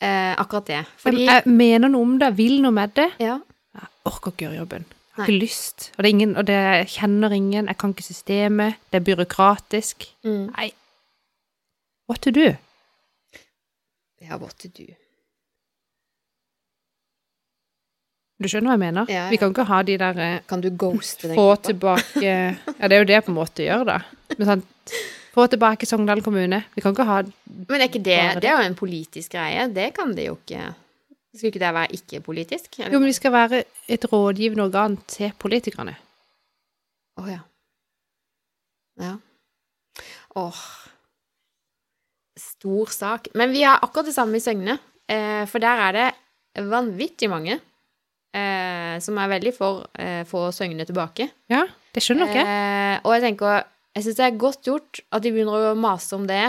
[0.02, 0.82] eh, akkurat det.
[1.00, 3.08] Fordi Jeg mener noe om det, vil noe med det.
[3.22, 3.38] Ja.
[3.74, 4.84] Jeg orker ikke gjøre jobben.
[4.84, 5.28] Jeg har Nei.
[5.28, 5.90] ikke lyst.
[5.96, 9.04] Og det, er ingen, og det jeg kjenner ingen, jeg kan ikke systemet, det er
[9.04, 10.08] byråkratisk.
[10.24, 10.46] Mm.
[10.56, 10.72] Nei.
[12.08, 12.52] What to do?
[14.20, 14.92] Ja, what to do.
[18.42, 19.08] Du skjønner hva jeg mener?
[19.10, 19.30] Ja, ja.
[19.30, 21.62] Vi kan ikke ha de der eh, Kan du ghoste den få gruppa?
[21.68, 22.22] tilbake
[22.80, 23.98] Ja, det er jo det jeg på en måte gjør, da.
[24.38, 24.94] Men sant,
[25.32, 26.58] Få tilbake Sogndal kommune.
[26.74, 28.50] Vi kan ikke ha Men er ikke det det.
[28.50, 29.64] Er jo en politisk greie.
[29.72, 30.74] Det kan det jo ikke
[31.32, 32.78] Skulle ikke det være ikke-politisk?
[32.82, 35.94] Jo, men vi skal være et rådgivende organ til politikerne.
[37.16, 37.38] Å ja.
[39.00, 39.14] Ja.
[40.36, 40.60] Åh.
[42.36, 43.30] Stor sak.
[43.34, 44.76] Men vi har akkurat det samme i Søgne.
[45.08, 47.56] Eh, for der er det vanvittig mange
[48.34, 51.28] eh, som er veldig for eh, få Søgne tilbake.
[51.52, 51.64] Ja,
[51.94, 52.46] det skjønner dere.
[52.48, 53.62] Eh, og jeg tenker
[53.94, 56.46] Jeg syns det er godt gjort at de begynner å mase om det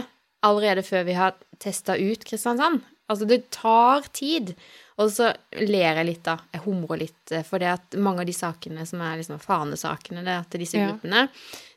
[0.48, 2.80] allerede før vi har testa ut Kristiansand.
[3.12, 4.54] Altså, det tar tid.
[5.02, 6.38] Og så ler jeg litt, da.
[6.54, 7.32] Jeg humrer litt.
[7.36, 10.80] eh, For det at mange av de sakene som er liksom fanesakene det, til disse
[10.80, 11.28] Ja.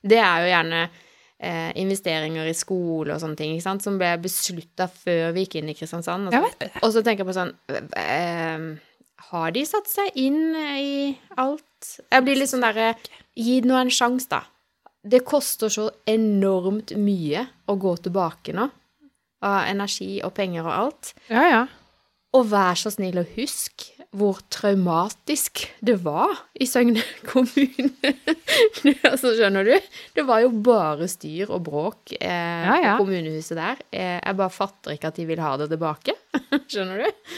[0.06, 0.88] det er jo gjerne
[1.40, 5.56] eh, investeringer i skole og sånne ting, ikke sant, som ble beslutta før vi gikk
[5.60, 6.28] inn i Kristiansand.
[6.28, 7.54] Og så, og så tenker jeg på sånn
[7.96, 8.76] eh,
[9.30, 11.96] Har de satt seg inn i alt?
[12.12, 12.92] Jeg blir litt sånn derre
[13.36, 14.42] Gi det nå en sjanse, da.
[15.06, 18.64] Det koster så enormt mye å gå tilbake nå.
[19.44, 21.10] Av energi og penger og alt.
[21.28, 21.60] Ja, ja.
[22.36, 28.14] Og vær så snill og husk hvor traumatisk det var i Søgne kommune.
[29.04, 29.74] altså, skjønner du?
[30.16, 32.94] Det var jo bare styr og bråk eh, Ja, ja.
[32.96, 33.82] på kommunehuset der.
[33.92, 36.16] Eh, jeg bare fatter ikke at de vil ha det tilbake.
[36.72, 37.28] skjønner du?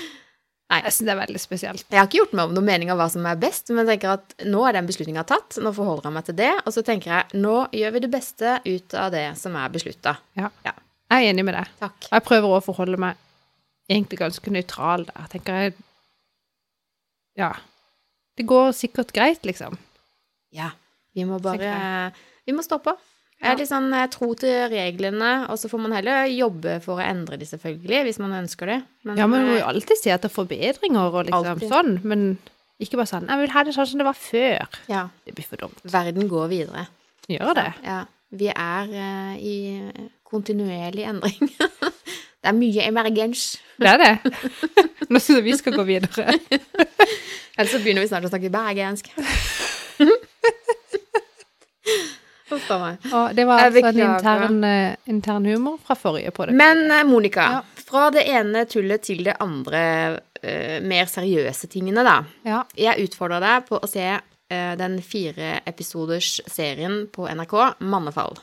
[0.68, 1.84] Jeg synes det er veldig spesielt.
[1.88, 3.94] Jeg har ikke gjort meg om noen mening av hva som er best, men jeg
[3.94, 5.56] tenker at nå er den beslutninga tatt.
[5.64, 6.50] Nå forholder jeg meg til det.
[6.68, 10.18] Og så tenker jeg nå gjør vi det beste ut av det som er beslutta.
[10.36, 10.50] Ja.
[10.66, 10.74] Ja.
[11.08, 11.70] Jeg er enig med deg.
[11.80, 12.10] Takk.
[12.12, 13.16] Jeg prøver å forholde meg
[13.88, 15.24] egentlig ganske nøytral der.
[15.24, 15.76] Jeg Tenker jeg
[17.40, 17.52] Ja.
[18.36, 19.78] Det går sikkert greit, liksom.
[20.52, 20.74] Ja.
[21.16, 22.12] Vi må bare
[22.44, 22.92] Vi må stå på.
[23.38, 26.98] Jeg er litt sånn eh, tro til reglene, og så får man heller jobbe for
[26.98, 28.78] å endre de, selvfølgelig, hvis man ønsker det.
[29.06, 31.70] Men, Ja, men vi må eh, jo alltid se etter forbedringer og liksom Alltid.
[31.70, 31.92] sånn.
[32.02, 32.24] Men
[32.82, 34.66] ikke bare sånn 'Jeg vil ha det sånn som det var før'.
[34.88, 35.78] ja, Det blir for dumt.
[35.84, 36.86] verden går videre.
[37.28, 37.72] Gjør det.
[37.84, 38.04] Ja.
[38.30, 39.82] Vi er uh, i
[40.24, 41.38] kontinuerlig endring.
[42.42, 43.56] det er mye emergens.
[43.78, 44.32] Det er det.
[45.08, 46.26] Nå syns jeg vi skal gå videre.
[47.58, 49.08] Ellers så begynner vi snart å snakke bergensk.
[52.58, 53.08] Uff a meg.
[53.14, 56.56] Og det var altså en intern, eh, intern humor fra forrige på det.
[56.58, 57.84] Men eh, Monica, Ja.
[57.88, 59.82] fra det ene tullet til det andre
[60.42, 62.18] uh, mer seriøse tingene, da.
[62.46, 62.62] Ja.
[62.76, 68.36] Jeg utfordrer deg på å se uh, den fire episoders serien på NRK, Mannefall.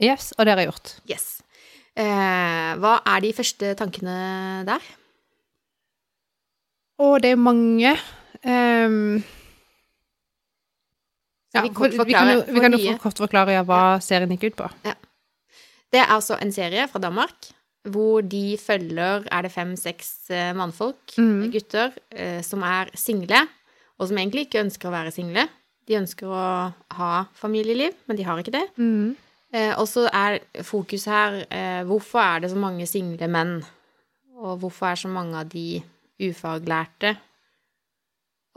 [0.00, 0.94] Yes, og det har jeg gjort.
[1.10, 1.26] Yes.
[1.98, 4.16] Uh, hva er de første tankene
[4.68, 4.84] der?
[7.00, 7.94] Å, det er mange
[8.44, 9.39] ehm, Skal
[11.54, 14.56] ja, vi for- vi kan jo, vi kan kort forklare ja, hva serien gikk ut
[14.62, 14.68] på.
[15.90, 17.50] Det er altså en serie fra Danmark
[17.88, 21.50] hvor de følger Er det fem-seks eh, mannfolk, mm.
[21.50, 23.46] gutter, eh, som er single,
[23.98, 25.46] og som egentlig ikke ønsker å være single.
[25.88, 28.66] De ønsker å ha familieliv, men de har ikke det.
[28.76, 29.16] Mm.
[29.52, 33.56] Eh, og så er fokus her eh, Hvorfor er det så mange single menn?
[34.36, 35.80] Og hvorfor er så mange av de
[36.20, 37.16] ufaglærte?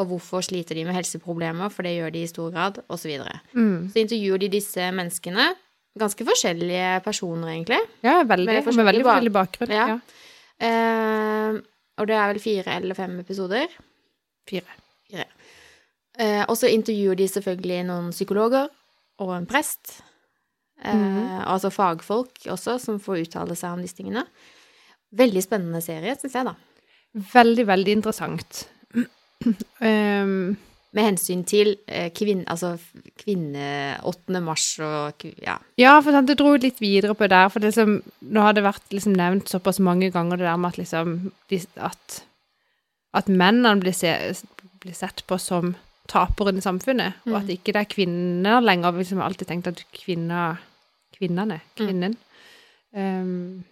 [0.03, 3.03] Og hvorfor sliter de med helseproblemer, for det gjør de i stor grad, osv.
[3.05, 3.39] Så, videre.
[3.55, 3.89] Mm.
[3.93, 5.49] så intervjuer de disse menneskene.
[5.99, 7.79] Ganske forskjellige personer, egentlig.
[8.03, 8.49] Ja, veldig.
[8.49, 9.73] Med Med, veldig forskjellig bakgrunn.
[9.75, 9.87] Ja.
[9.93, 9.99] Ja.
[10.63, 11.59] Eh,
[12.01, 13.67] og det er vel fire eller fem episoder.
[14.49, 14.79] Fire.
[16.19, 18.67] Eh, og så intervjuer de selvfølgelig noen psykologer
[19.23, 20.01] og en prest.
[20.83, 21.43] Eh, Mhm.
[21.47, 24.25] Altså fagfolk også, som får uttale seg om disse tingene.
[25.13, 26.55] Veldig spennende serie, syns jeg, da.
[27.33, 28.67] Veldig, veldig interessant.
[29.81, 30.55] Ehm,
[30.93, 32.75] Med hensyn til eh, kvinn, altså
[33.17, 34.41] kvinne 8.
[34.45, 35.55] mars og ja.
[35.81, 38.61] ja, for sant, det dro litt videre på der, for det som, nå har det
[38.61, 41.15] vært liksom nevnt såpass mange ganger det der med at liksom,
[41.81, 42.19] at,
[43.17, 44.13] at mennene blir, se,
[44.85, 45.73] blir sett på som
[46.13, 47.55] taperen i samfunnet, og at Mm.
[47.57, 48.91] ikke det er kvinner lenger.
[48.91, 50.61] Vi har liksom alltid tenkt at kvinner,
[51.17, 51.87] kvinnene, Mm.
[51.87, 52.17] kvinnen,
[52.93, 53.63] ehm,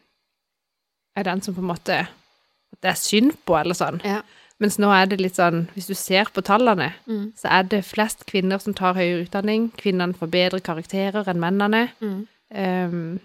[1.16, 4.02] er den som på en måte at det er synd på, eller sånn.
[4.04, 4.22] Ja.
[4.62, 7.32] Mens nå er det litt sånn, hvis du ser på tallene, Mm.
[7.36, 9.71] så er det flest kvinner som tar høyere utdanning.
[9.78, 11.89] Kvinnene får bedre karakterer enn mennene.
[12.02, 12.28] Mm.
[12.54, 13.19] Um,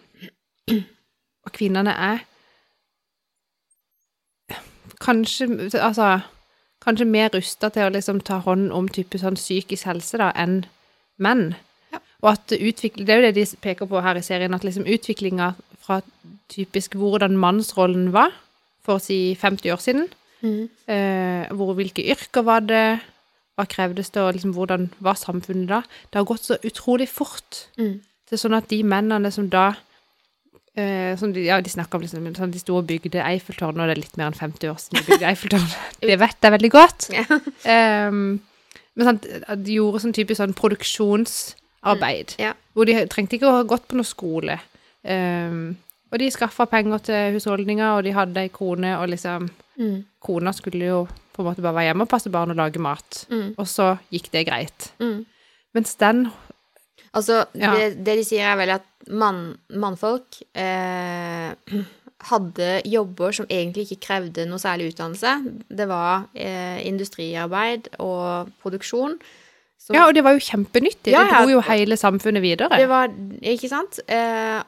[1.44, 2.18] og kvinnene er
[5.02, 5.46] kanskje
[5.82, 6.20] Altså
[6.86, 10.60] kanskje mer rusta til å liksom ta hånd om type sånn psykisk helse da, enn
[11.18, 11.56] menn.
[11.92, 11.98] Ja.
[12.22, 12.60] Og at det
[12.94, 16.00] Det er jo det de peker på her i serien, at liksom utviklinga fra
[16.48, 18.30] typisk hvordan mannsrollen var
[18.84, 20.08] for å si 50 år siden,
[20.42, 20.68] Mm.
[20.92, 23.00] eh, hvor hvilke yrker var det,
[23.56, 25.80] hva krevdes det, og liksom hvordan var samfunnet da?
[26.12, 27.66] Det har gått så utrolig fort.
[27.80, 28.00] Mm.
[28.26, 29.70] Det er sånn at de mennene som da
[30.76, 33.88] eh, som de, Ja, de snakker om liksom sånn de sto og bygde Eiffeltårnet, og
[33.88, 35.78] det er litt mer enn 50 år siden de bygde Eiffeltårnet.
[36.10, 37.08] det vet jeg veldig godt.
[37.76, 38.20] Ehm,
[38.96, 39.22] men sånn,
[39.64, 42.36] de gjorde sånn typisk sånn produksjonsarbeid.
[42.36, 42.52] Mm, ja.
[42.76, 44.58] Hvor de trengte ikke å ha gått på noe skole.
[45.04, 45.76] Ehm,
[46.12, 50.04] og de skaffa penger til husholdninga, og de hadde ei krone, og liksom Mm.
[50.24, 51.02] Kona skulle jo
[51.34, 53.26] på en måte bare være hjemme og passe barn og lage mat.
[53.28, 53.54] Mm.
[53.58, 54.86] Og så gikk det greit.
[54.98, 55.26] Mm.
[55.74, 56.30] Mens den
[57.14, 57.74] Altså, Ja.
[57.76, 61.52] det, det de sier er vel at mann, mannfolk eh,
[62.30, 65.34] hadde jobber som egentlig ikke krevde noe særlig utdannelse.
[65.68, 69.18] Det var eh, industriarbeid og produksjon.
[69.78, 71.12] som- Ja, og det var jo kjempenyttig.
[71.12, 72.68] Ja, det dro jo hele samfunnet videre.
[72.76, 73.08] Det var
[73.42, 74.00] Ikke sant?
[74.08, 74.62] Eh,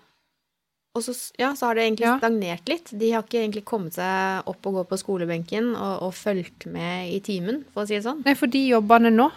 [0.97, 2.91] og så, ja, så har det egentlig stagnert litt.
[2.99, 7.13] De har ikke egentlig kommet seg opp og gå på skolebenken og, og fulgt med
[7.13, 8.25] i timen, for å si det sånn.
[8.27, 9.29] Nei, for de jobbene nå,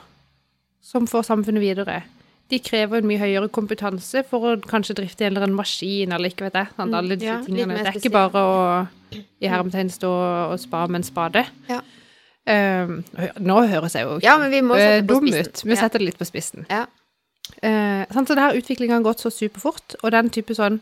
[0.81, 1.99] som får samfunnet videre,
[2.51, 6.33] de krever en mye høyere kompetanse for å kanskje drifte en eller annen maskin, eller
[6.33, 6.71] ikke vet jeg.
[6.73, 6.89] Sant?
[6.89, 7.77] Mm, Alle disse ja, tingene.
[7.79, 8.55] Det er ikke bare å
[9.43, 10.11] i hermetegn stå
[10.51, 11.45] og spa med en spade.
[11.69, 11.81] Ja.
[12.41, 13.01] Um,
[13.37, 15.61] nå høres jeg jo Ja, men vi må sette på dum ut.
[15.61, 16.65] Vi setter det litt på spissen.
[16.71, 16.87] Ja.
[17.61, 20.81] Uh, sant, så det her utviklinga har gått så superfort, og den type sånn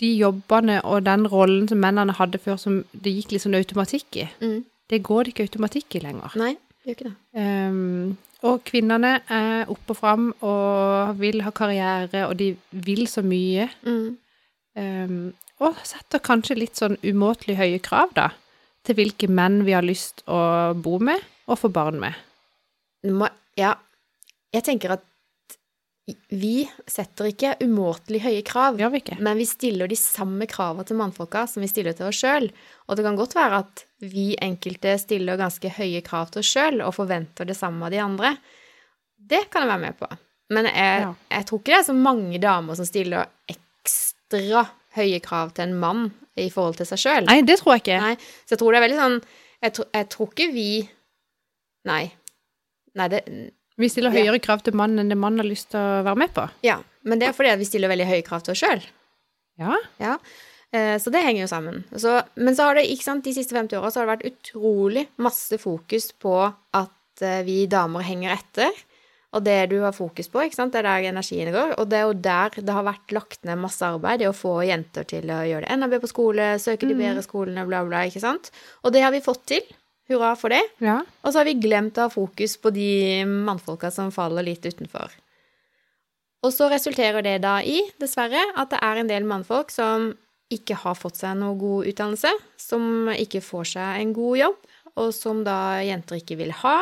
[0.00, 4.16] De jobbene og den rollen som mennene hadde før, som det gikk litt sånn automatikk
[4.16, 4.64] i, Mm.
[4.88, 6.32] det går det ikke automatikk i lenger.
[6.40, 7.16] Nei, det gjør ikke det.
[7.42, 13.20] Um, og kvinnene er opp og fram og vil ha karriere, og de vil så
[13.22, 13.68] mye.
[13.84, 14.16] Mm.
[14.76, 18.30] Um, og setter kanskje litt sånn umåtelig høye krav, da,
[18.84, 22.14] til hvilke menn vi har lyst å bo med og få barn med.
[23.56, 23.74] Ja,
[24.54, 25.04] jeg tenker at
[26.28, 31.46] vi setter ikke umåtelig høye krav, vi men vi stiller de samme kravene til mannfolka
[31.48, 32.50] som vi stiller til oss sjøl.
[32.88, 36.80] Og det kan godt være at vi enkelte stiller ganske høye krav til oss sjøl
[36.82, 38.34] og forventer det samme av de andre.
[39.16, 40.08] Det kan jeg være med på.
[40.50, 41.14] Men jeg, Ja.
[41.30, 44.64] jeg tror ikke det er så mange damer som stiller ekstra
[44.96, 47.26] høye krav til en mann i forhold til seg sjøl.
[47.26, 48.00] Nei, det tror jeg ikke.
[48.00, 48.14] Nei,
[48.46, 49.20] så jeg tror det er veldig sånn
[49.62, 50.88] Jeg, tror- jeg tror ikke vi
[51.84, 52.12] Nei.
[52.96, 54.20] Nei, det Vi stiller Ja.
[54.22, 56.44] høyere krav til mannen enn det mannen har lyst til å være med på.
[56.66, 56.78] Ja.
[57.04, 58.82] Men det er fordi at vi stiller veldig høye krav til oss sjøl.
[59.60, 59.76] Ja.
[60.00, 60.18] Ja.
[60.72, 61.84] Eh, Så det henger jo sammen.
[61.96, 65.06] Så, men så har det, ikke sant, de siste 50 åra har det vært utrolig
[65.18, 66.34] masse fokus på
[66.76, 68.70] at eh, vi damer henger etter.
[69.32, 71.76] Og det du har fokus på, ikke sant, det er der energien går.
[71.78, 74.56] Og det er jo der det har vært lagt ned masse arbeid i å få
[74.66, 78.00] jenter til å gjøre det enda bedre på skole, søke de bedre skolene, bla, bla,
[78.10, 78.50] ikke sant.
[78.82, 79.62] Og det har vi fått til.
[80.10, 80.62] Hurra for det.
[80.82, 81.00] ja.
[81.22, 85.12] Og så har vi glemt å ha fokus på de mannfolka som faller litt utenfor.
[86.40, 90.10] Og så resulterer det da i, dessverre, at det er en del mannfolk som
[90.50, 95.10] ikke har fått seg noe god utdannelse, som ikke får seg en god jobb, og
[95.14, 96.76] som da jenter ikke vil ha.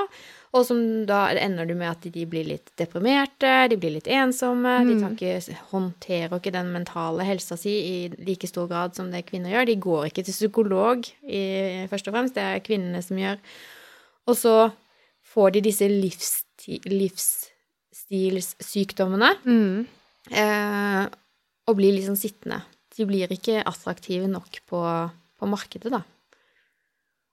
[0.56, 4.78] Og som da ender du med at de blir litt deprimerte, de blir litt ensomme,
[4.88, 9.26] de tar ikke, håndterer ikke den mentale helsa si i like stor grad som det
[9.28, 9.66] kvinner gjør.
[9.68, 11.42] De går ikke til psykolog i,
[11.92, 13.36] først og fremst, det er kvinnene som gjør.
[14.28, 14.54] Og så
[15.34, 16.80] får de disse livssti-
[18.08, 19.86] livsstilssykdommene Mm.
[20.30, 21.08] eh,
[21.68, 22.62] og blir liksom sittende.
[22.96, 24.80] De blir ikke attraktive nok på,
[25.38, 26.02] på markedet, da.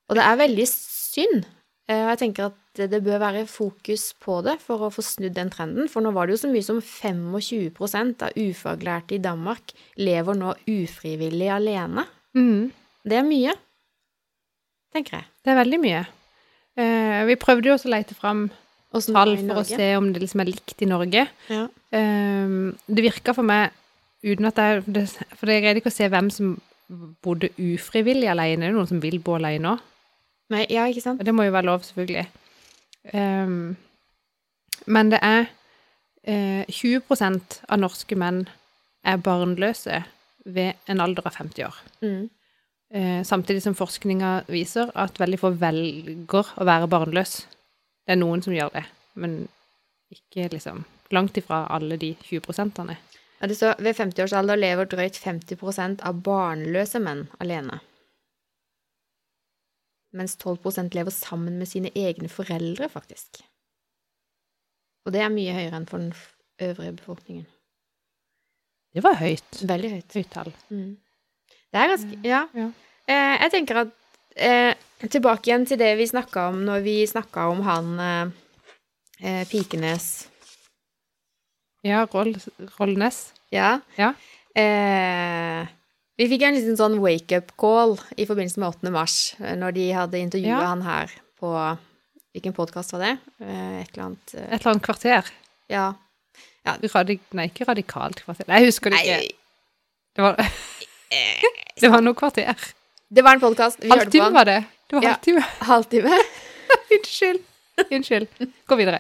[0.10, 1.46] Og det er veldig synd.
[1.88, 5.04] Eh, og jeg tenker at det, det bør være fokus på det for å få
[5.06, 5.90] snudd den trenden.
[5.92, 10.54] For nå var det jo så mye som 25% av ufaglærte i Danmark lever nå
[10.72, 12.06] ufrivillig alene.
[12.38, 12.70] Mm.
[13.06, 13.56] Det er mye,
[14.96, 15.28] tenker jeg.
[15.46, 16.04] Det er veldig mye.
[16.76, 18.48] Eh, vi prøvde jo også å lete fram
[18.92, 21.26] tall for å se om det liksom er likt i Norge.
[21.52, 21.66] Ja.
[21.96, 22.56] Eh,
[22.88, 23.76] det virka for meg
[24.26, 24.82] uten at jeg
[25.38, 26.56] For jeg greide ikke å se hvem som
[27.26, 28.66] bodde ufrivillig alene.
[28.66, 29.92] Det er noen som vil bo alene òg.
[30.54, 31.22] Nei, ja, ikke sant?
[31.22, 32.26] Og det må jo være lov, selvfølgelig.
[33.14, 33.76] Um,
[34.86, 35.48] men det er
[36.26, 38.46] eh, 20% av norske menn
[39.06, 40.02] er barnløse
[40.46, 41.78] ved en alder av 50 år.
[42.02, 42.30] Mm.
[42.96, 47.40] Eh, samtidig som forskninga viser at veldig få velger å være barnløs.
[48.06, 48.86] Det er noen som gjør det,
[49.18, 49.40] men
[50.14, 50.84] ikke liksom
[51.16, 52.98] langt ifra alle de 20 prosentene.
[53.40, 57.82] Ja, det står ved 50 års alder lever drøyt 50% av barnløse menn alene.
[60.16, 63.42] Mens 12% lever sammen med sine egne foreldre, faktisk.
[65.06, 66.14] Og det er mye høyere enn for den
[66.64, 67.46] øvrige befolkningen.
[68.96, 69.60] Det var høyt.
[69.68, 70.16] Veldig høyt.
[70.16, 70.54] Høyt tall.
[70.72, 70.96] Mm.
[71.76, 72.46] Det er ganske Ja.
[72.56, 72.70] Ja.
[73.12, 73.92] Eh, jeg tenker at
[74.36, 74.74] eh,
[75.06, 78.32] Tilbake igjen til det vi snakka om når vi snakka om han eh,
[79.20, 80.30] eh, Pikenes
[81.86, 82.32] Ja, Roll,
[82.80, 83.34] Rollnes.
[83.54, 83.82] Ja.
[84.00, 84.14] Ja.
[84.58, 85.68] Eh,
[86.18, 88.92] vi fikk en liten sånn wake-up call i forbindelse med 8.
[88.96, 90.68] mars, eh, når de hadde intervjua Ja.
[90.72, 91.12] han her
[91.42, 91.52] på
[92.36, 93.12] Hvilken podkast var det?
[93.40, 95.30] Eh, et eller annet eh, Et eller annet kvarter.
[95.72, 95.94] Ja.
[96.66, 98.44] Radik, nei, ikke radikalt kvarter.
[98.50, 99.36] Nei, jeg husker det ikke.
[100.16, 100.36] Det var,
[101.82, 102.56] det var noe kvarter.
[103.08, 103.80] det var en podkast.
[103.80, 104.34] Vi hørte på den.
[104.34, 104.58] var det.
[104.90, 105.14] Det var Ja.
[105.14, 105.42] halvtime.
[105.72, 106.20] Halvtime.
[106.98, 107.42] Unnskyld.
[107.92, 108.28] Unnskyld.
[108.68, 109.00] Gå videre.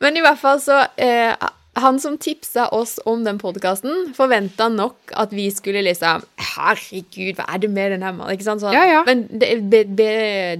[0.00, 1.34] Men i hvert fall så eh,
[1.80, 7.46] han som tipsa oss om den podkasten, forventa nok at vi skulle liksom Herregud, hva
[7.54, 8.34] er det med den her mannen?
[8.36, 8.60] Ikke sant?
[8.64, 8.74] Sånn.
[8.76, 9.02] Ja, ja.
[9.08, 10.10] Men det, be, be,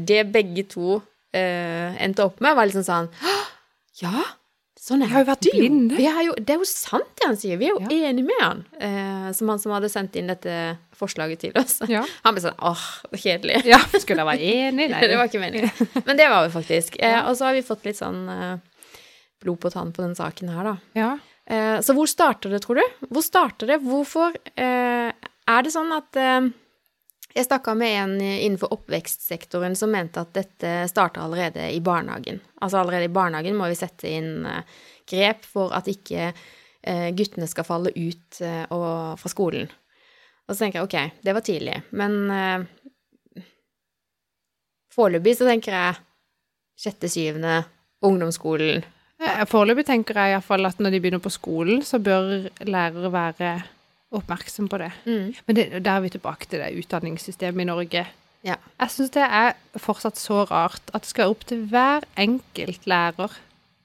[0.08, 1.00] det begge to
[1.36, 3.34] eh, endte opp med, var liksom sånn «Hå!
[4.00, 4.22] Ja,
[4.80, 5.58] sånn er Vi har jo vært det jo.
[5.60, 5.98] blinde.
[6.00, 7.58] Vi er jo, det er jo sant, det han sier.
[7.60, 8.08] Vi er jo Ja.
[8.08, 8.62] enige med han.
[8.80, 10.56] Eh, som han som hadde sendt inn dette
[10.96, 11.76] forslaget til oss.
[11.92, 12.00] Ja.
[12.24, 12.82] Han ble sånn åh,
[13.12, 13.60] kjedelig.
[13.68, 13.78] ja.
[13.98, 14.88] Skulle jeg være enig?
[14.90, 15.00] Nei.
[15.12, 15.70] det var ikke meningen.
[16.08, 16.96] Men det var vi faktisk.
[17.02, 18.52] Eh, og så har vi fått litt sånn eh,
[19.42, 20.74] blod på tann på den saken her, da.
[20.98, 21.10] Ja.
[21.46, 23.06] Eh, så hvor starter det, tror du?
[23.10, 23.80] Hvor starter det?
[23.82, 26.50] Hvorfor eh, er det sånn at eh,
[27.32, 32.42] Jeg snakka med en innenfor oppvekstsektoren som mente at dette starta allerede i barnehagen.
[32.60, 34.66] Altså allerede i barnehagen må vi sette inn eh,
[35.08, 39.72] grep for at ikke eh, guttene skal falle ut eh, og, fra skolen.
[40.44, 43.44] Og så tenker jeg ok, det var tidlig, men eh,
[44.92, 46.00] foreløpig så tenker jeg
[46.82, 47.62] sjette, syvende,
[48.04, 48.82] ungdomsskolen.
[49.50, 53.52] Foreløpig tenker jeg iallfall at når de begynner på skolen, så bør lærere være
[54.12, 54.90] oppmerksom på det.
[55.06, 55.28] Mm.
[55.46, 58.02] Men det, der er vi tilbake til det utdanningssystemet i Norge.
[58.44, 58.56] Ja.
[58.80, 63.38] Jeg syns det er fortsatt så rart at det skal opp til hver enkelt lærer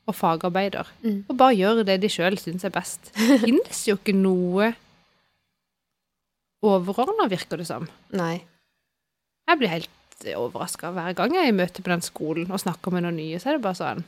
[0.08, 1.26] og fagarbeider Mm.
[1.30, 3.12] og bare gjøre det de sjøl syns er best.
[3.14, 4.72] Det finnes jo ikke noe
[6.66, 7.88] overordna, virker det som.
[8.16, 8.40] Nei.
[9.48, 9.94] Jeg blir helt
[10.36, 13.38] overraska hver gang jeg er i møte med den skolen og snakker med noen nye.
[13.40, 14.04] Så er det bare sånn.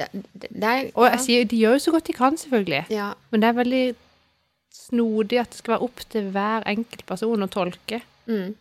[0.00, 2.86] Det, det, det er Og jeg sier, de gjør jo så godt de kan, selvfølgelig.
[2.90, 3.12] ja.
[3.30, 3.84] Men det er veldig
[4.74, 8.00] snodig at det skal være opp til hver enkelt person å tolke.
[8.26, 8.54] Mm.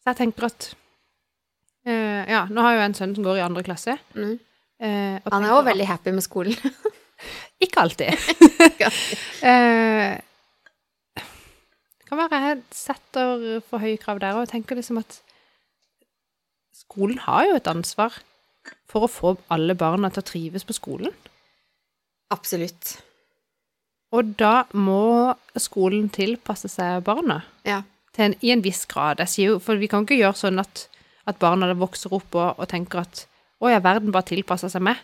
[0.00, 0.70] Så jeg tenker at
[1.88, 3.96] uh, Ja, nå har jeg jo en sønn som går i andre klasse.
[4.14, 4.36] Mm.
[4.80, 6.56] Uh, Han er òg veldig happy med skolen.
[7.64, 8.16] Ikke alltid.
[9.50, 10.16] eh,
[11.20, 15.20] det kan være jeg setter for høye krav der, og tenker liksom at
[16.74, 18.16] skolen har jo et ansvar
[18.90, 21.14] for å få alle barna til å trives på skolen.
[22.34, 22.96] Absolutt.
[24.14, 27.40] Og da må skolen tilpasse seg barna.
[27.66, 27.82] Ja.
[28.18, 29.22] en, i en viss grad.
[29.38, 30.88] Jo, for vi kan ikke gjøre sånn at,
[31.30, 33.24] at barna vokser opp og, og tenker at
[33.60, 34.98] å ja, verden bare tilpasser seg meg.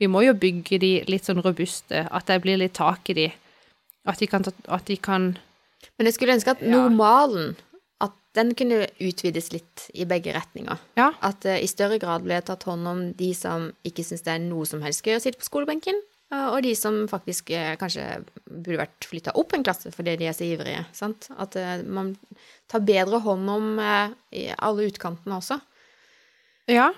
[0.00, 3.26] Vi må jo bygge de litt sånn robuste, at det blir litt tak i de.
[4.08, 5.34] At de kan, at de kan
[5.98, 7.69] Men jeg skulle ønske at normalen at
[8.38, 10.78] den kunne utvides litt i begge retninger.
[10.98, 11.10] Ja.
[11.26, 14.44] At det i større grad ble tatt hånd om de som ikke syns det er
[14.44, 15.98] noe som helst gøy å sitte på skolebenken,
[16.34, 18.06] uh, og de som faktisk uh, kanskje
[18.46, 20.84] burde vært flytta opp en klasse fordi de er så ivrige.
[20.96, 21.30] Sant?
[21.42, 22.14] At eh, man
[22.70, 25.58] tar bedre hånd om alle utkantene også.
[26.70, 26.90] Ja.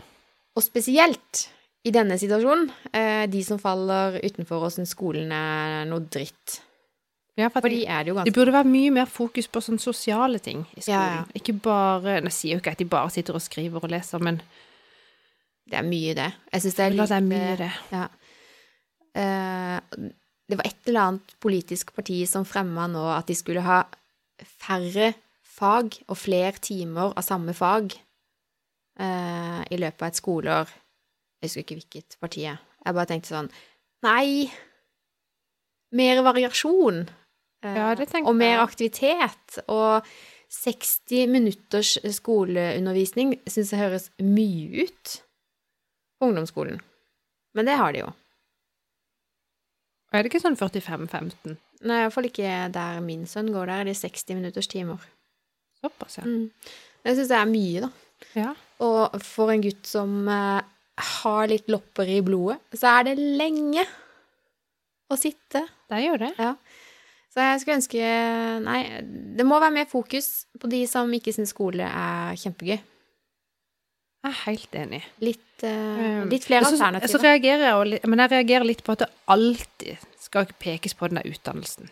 [0.53, 1.47] Og spesielt
[1.89, 2.69] i denne situasjonen,
[3.33, 6.61] de som faller utenfor og syns skolen er noe dritt.
[7.41, 10.39] Ja for de er det jo det burde være mye mer fokus på sånne sosiale
[10.43, 10.93] ting i skolen.
[10.93, 11.23] Ja, ja.
[11.39, 14.43] Ikke bare Jeg sier jo ikke at de bare sitter og skriver og leser, men
[15.65, 16.33] Det er mye, det.
[16.53, 17.71] Jeg syns det er litt det er mye det.
[17.93, 18.07] Ja.
[19.15, 20.11] Eh,
[20.51, 23.85] det var et eller annet politisk parti som fremma nå at de skulle ha
[24.43, 25.13] færre
[25.47, 27.95] fag og flere timer av samme fag
[28.99, 30.75] eh, i løpet av et skoleår.
[31.41, 32.45] Jeg husker ikke hvilket parti.
[32.49, 33.51] Jeg bare tenkte sånn
[34.03, 34.51] Nei!
[35.93, 37.05] Mer variasjon.
[37.63, 37.91] Eh, Ja,
[38.23, 39.59] og mer aktivitet.
[39.69, 40.07] Og
[40.53, 45.15] 60 minutters skoleundervisning syns jeg høres mye ut
[46.21, 46.83] på ungdomsskolen.
[47.57, 48.11] Men det har de jo.
[50.13, 51.57] Er det ikke sånn 45-15?
[51.89, 53.71] Nei, iallfall ikke der min sønn går.
[53.71, 55.01] Der er det 60 minutters timer.
[55.81, 56.27] Såpass, ja.
[56.29, 56.51] Mm.
[57.03, 57.91] Jeg syns det er mye, da.
[58.39, 58.51] ja.
[58.85, 60.61] Og for en gutt som eh,
[61.23, 63.83] har litt lopper i blodet, så er det lenge
[65.11, 65.65] å sitte.
[65.91, 66.31] Det gjør det.
[66.39, 66.53] det.
[67.33, 68.09] Så jeg skulle ønske
[68.67, 68.81] Nei,
[69.39, 72.77] det må være mer fokus på de som ikke syns skole er kjempegøy.
[74.23, 75.03] Jeg er helt enig.
[75.25, 76.75] Litt, Um, litt flere så-
[77.07, 81.07] Så reagerer jeg litt, men jeg reagerer litt på at det alltid skal pekes på
[81.09, 81.89] den der utdannelsen.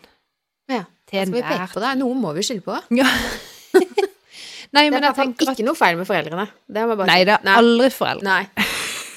[0.67, 0.83] Ja.
[1.07, 1.97] Til enhver peke på det?
[1.97, 2.75] Noe må vi skylde på.
[2.99, 3.07] Ja.
[4.73, 6.47] Nei, Det er men jeg tenker at ikke noe feil med foreldrene.
[6.67, 8.23] Det bare Nei, det er aldri foreldre.
[8.23, 8.47] Nei.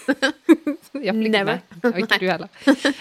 [1.04, 1.58] Iallfall ikke Never.
[1.58, 1.84] meg.
[1.84, 2.48] Og ikke du heller.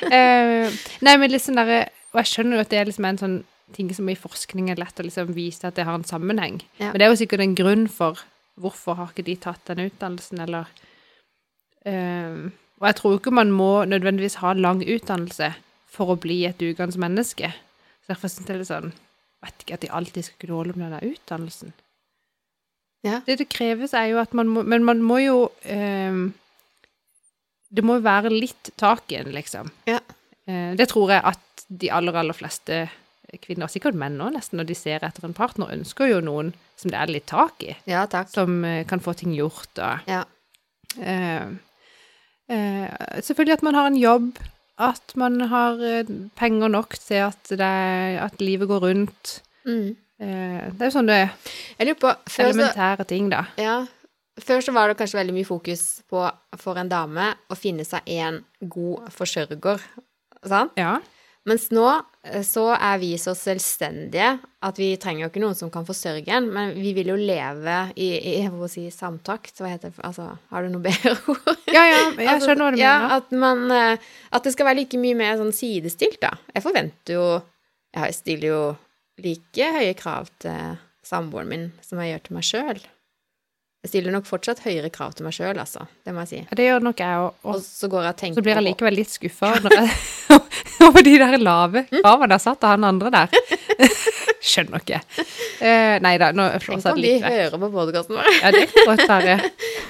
[0.09, 0.73] Uh,
[1.05, 1.83] nei, men litt sånn derre
[2.13, 3.37] Og jeg skjønner jo at det er liksom en sånn
[3.73, 6.59] ting som i forskning er lett å liksom vise at det har en sammenheng.
[6.77, 6.91] Ja.
[6.91, 8.21] Men det er jo sikkert en grunn for
[8.61, 10.69] hvorfor har ikke de tatt den utdannelsen, eller
[11.89, 12.51] øh,
[12.81, 15.53] Og jeg tror ikke man må nødvendigvis ha lang utdannelse
[15.87, 17.49] for å bli et dugende menneske.
[18.03, 18.93] Så derfor syns jeg det er litt sånn
[19.43, 21.73] Vet ikke at de alltid skal kunne holde med den utdannelsen.
[23.03, 23.17] Ja.
[23.25, 26.31] Det det kreves, er jo at man må Men man må jo øh,
[27.69, 29.71] Det må jo være litt tak i en, liksom.
[29.87, 29.99] Ja.
[30.47, 31.41] Eh, det tror jeg at
[31.79, 32.83] de aller, aller fleste
[33.41, 36.91] kvinner, sikkert menn òg nesten, når de ser etter en partner, ønsker jo noen som
[36.93, 37.73] det er litt tak i.
[37.89, 38.29] Ja, takk.
[38.29, 40.23] Som eh, kan få ting gjort og Ja.
[41.01, 41.47] eh,
[42.49, 42.89] eh,
[43.21, 44.37] Selvfølgelig at man har en jobb,
[44.77, 46.03] at man har eh,
[46.37, 49.33] penger nok til at, det, er- at livet går rundt.
[49.65, 49.95] Mm.
[50.19, 53.45] Eh, Det er jo sånn Jeg lurer på før så, elementære ting, da.
[53.57, 53.85] ja,
[54.39, 56.21] før så var det kanskje veldig mye fokus på
[56.57, 59.81] for en dame å finne seg en god forsørger,
[60.45, 60.71] sant?
[60.77, 60.99] Ja.
[61.49, 61.83] Mens nå
[62.23, 64.29] eh, så er vi så selvstendige
[64.63, 67.75] at vi trenger jo ikke noen som kan forsørge en, men vi vil jo leve
[67.99, 69.57] i, i må si, samtakt.
[69.59, 69.99] Hva heter det?
[70.07, 71.51] Altså, har du noe bedre ord?
[71.67, 73.17] Ja, ja, jeg Altså, skjønner hva du ja, mener.
[73.17, 76.31] At, man, eh, at det skal være like mye mer sånn sidestilt, da.
[76.55, 77.27] Jeg forventer jo
[77.93, 78.61] Jeg stiller jo
[79.21, 82.79] like høye krav til samboeren min som jeg gjør til meg sjøl.
[83.83, 85.83] Jeg stiller nok fortsatt høyere krav til meg sjøl, altså.
[86.07, 86.37] Det må jeg si.
[86.45, 87.33] Ja, Det gjør nok jeg òg.
[87.51, 89.49] Og så går jeg og tenker Så blir jeg likevel litt skuffa
[90.87, 93.35] over de der lave kravene jeg har satt av han andre der.
[94.53, 95.01] Skjønner ikke.
[95.59, 97.35] Uh, nei da, nå flåser om jeg de Tenk litt vekk.
[97.41, 98.31] hører på podkasten vår.
[98.39, 99.37] Ja, det kan godt være.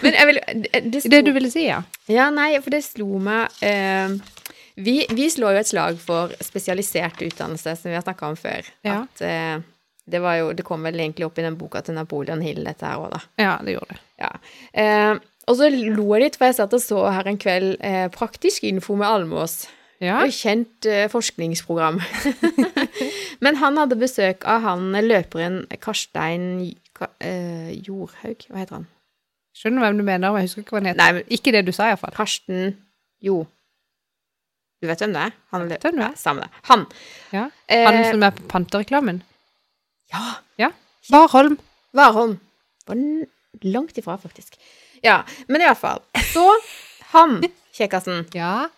[0.01, 1.81] Men jeg vil det, det, Det du ville si, ja.
[2.09, 4.17] Ja, nei, for det slo meg uh,
[4.75, 8.65] vi, vi slår jo et slag for spesialisert utdannelse, som vi har snakka om før.
[8.81, 9.03] Ja.
[9.03, 9.61] At eh,
[10.09, 12.85] det var jo Det kom vel egentlig opp i den boka til Napoleon Hill, dette
[12.85, 13.21] her òg, da.
[13.39, 14.01] Ja, det gjorde det.
[14.19, 14.31] Ja.
[14.73, 15.13] Eh,
[15.47, 18.63] og så lo jeg litt, for jeg satt og så her en kveld eh, Praktisk
[18.67, 19.65] info med Almås.
[20.03, 20.21] Ja.
[20.25, 22.01] Et kjent eh, forskningsprogram.
[23.43, 28.87] Men han hadde besøk av han løperen Karstein Ka, eh, Jordhaug, hva heter han?
[29.57, 30.99] Skjønner hvem du mener, men jeg husker ikke hva han heter.
[30.99, 32.13] Nei, men Ikke det du sa, iallfall.
[32.15, 32.71] Karsten
[33.21, 33.43] Jo.
[34.81, 35.35] Du vet hvem det er?
[35.53, 36.15] Han Vet hvem det er.
[36.19, 36.49] Samme det.
[36.71, 36.85] Han.
[37.31, 37.43] Ja.
[37.69, 39.21] Eh, Han som er på pantereklamen.
[40.61, 40.69] Ja,
[41.11, 41.57] Warholm.
[41.93, 42.37] Warholm.
[42.87, 42.99] Var
[43.67, 44.55] langt ifra, faktisk.
[45.03, 45.99] Ja, men i hvert fall.
[46.33, 46.43] Så
[47.13, 47.41] han,
[47.75, 48.69] kjekkasen Ja.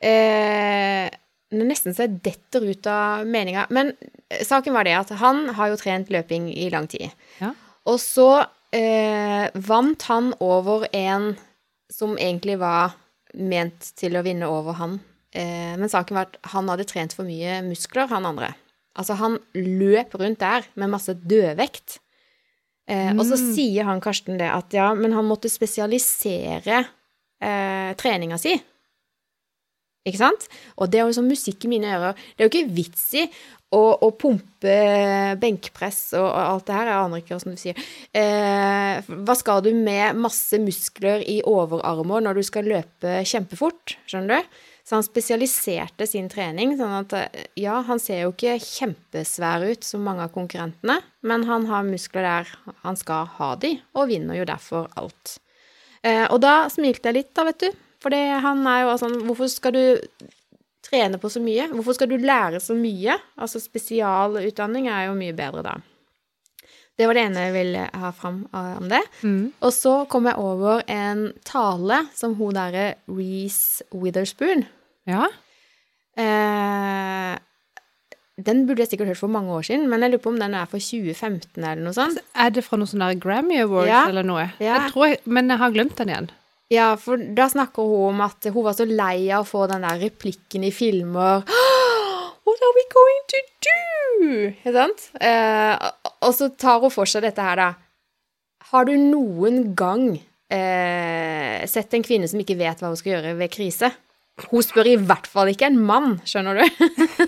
[0.00, 3.66] eh, er Nesten så jeg detter ut av meninga.
[3.72, 3.94] Men
[4.28, 7.08] eh, saken var det at han har jo trent løping i lang tid.
[7.40, 7.54] Ja.
[7.88, 8.28] Og så
[8.76, 11.30] eh, vant han over en
[11.90, 12.92] som egentlig var
[13.34, 14.98] ment til å vinne over han.
[15.32, 18.52] Eh, men saken var at han hadde trent for mye muskler, han andre.
[18.98, 21.98] Altså, han løp rundt der med masse dødvekt.
[22.88, 23.52] Eh, Og så Mm.
[23.54, 26.80] sier han Karsten det at ja, men han måtte spesialisere
[27.40, 28.56] eh, treninga si.
[30.08, 30.46] Ikke sant?
[30.80, 32.14] Og det er jo sånn musikk i mine ører.
[32.34, 33.26] Det er jo ikke vits i
[33.76, 34.76] å, å pumpe
[35.42, 36.88] benkpress og, og alt det her.
[36.88, 37.82] Jeg aner ikke hvordan du sier.
[38.16, 43.98] Eh, hva skal du med masse muskler i overarmer når du skal løpe kjempefort?
[44.08, 44.58] Skjønner du?
[44.88, 49.84] Så han spesialiserte sin trening, sånn at eh, ja, han ser jo ikke kjempesvær ut
[49.84, 52.54] som mange av konkurrentene, men han har muskler der
[52.86, 55.34] han skal ha de, og vinner jo derfor alt.
[56.00, 57.84] Eh, og da smilte jeg litt, da, vet du.
[58.00, 59.84] For han er jo sånn Hvorfor skal du
[60.86, 61.66] trene på så mye?
[61.72, 63.16] Hvorfor skal du lære så mye?
[63.36, 65.74] Altså spesialutdanning er jo mye bedre da.
[66.98, 69.02] Det var det ene jeg ville ha fram eh, om det.
[69.20, 69.52] Mm.
[69.60, 74.64] Og så kom jeg over en tale som hun derre Reece Witherspoon
[75.08, 75.26] Ja.
[76.18, 77.36] eh,
[78.38, 80.54] Den burde jeg sikkert hørt for mange år siden, men jeg lurer på om den
[80.54, 82.20] er for 2015 eller noe sånt.
[82.38, 84.04] Er det fra noen sånne Grammy Awards Ja.
[84.08, 84.44] eller noe?
[84.62, 84.76] Ja.
[84.84, 86.28] Jeg tror jeg, men jeg har glemt den igjen.
[86.70, 89.82] Ja, for da snakker hun om at hun var så lei av å få den
[89.82, 91.42] der replikken i filmer
[92.48, 94.28] What are we going to do?
[94.54, 95.10] Ikke sant?
[95.20, 95.90] Eh,
[96.22, 97.74] og så tar hun for seg dette her, da.
[98.70, 100.14] Har du noen gang
[100.50, 103.90] eh, sett en kvinne som ikke vet hva hun skal gjøre ved krise?
[104.48, 106.84] Hun spør i hvert fall ikke en mann, skjønner du?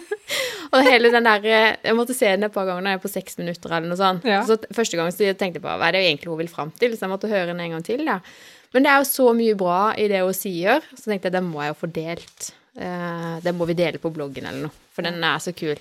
[0.74, 3.02] og hele den der eh, Jeg måtte se den et par ganger når jeg er
[3.02, 4.28] på seks minutter eller noe sånt.
[4.28, 4.44] Ja.
[4.46, 6.94] Så første gang så tenkte jeg på hva er det egentlig hun vil fram til,
[6.94, 8.20] så jeg måtte høre den en gang til, da.
[8.74, 11.44] Men det er jo så mye bra i det hun sier, så tenkte jeg det
[11.46, 12.52] må jeg jo få delt.
[12.78, 15.78] Eh, det må vi dele på bloggen eller noe, for den er så kul.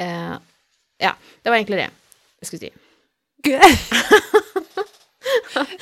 [0.00, 0.36] Eh,
[1.00, 2.72] ja, det var egentlig det jeg skulle si.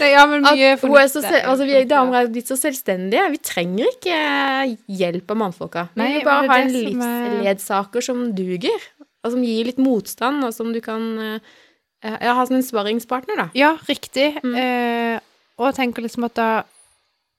[0.01, 3.25] Nei, ja, men mye så, altså, vi damer er blitt så selvstendige.
[3.35, 5.87] Vi trenger ikke eh, hjelp av mannfolka.
[5.95, 8.89] Vi Nei, vil bare ha en livsledsaker som er- duger,
[9.25, 13.37] og som gir litt motstand, og som du kan eh, ja, ha som en sparringspartner,
[13.43, 13.49] da.
[13.59, 14.31] Ja, riktig.
[14.45, 14.55] Mm.
[14.55, 15.21] Eh,
[15.59, 16.49] og tenker liksom at da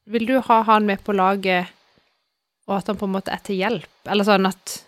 [0.09, 1.69] vil du ha han med på laget,
[2.69, 3.89] og at han på en måte er til hjelp.
[4.09, 4.79] Eller sånn at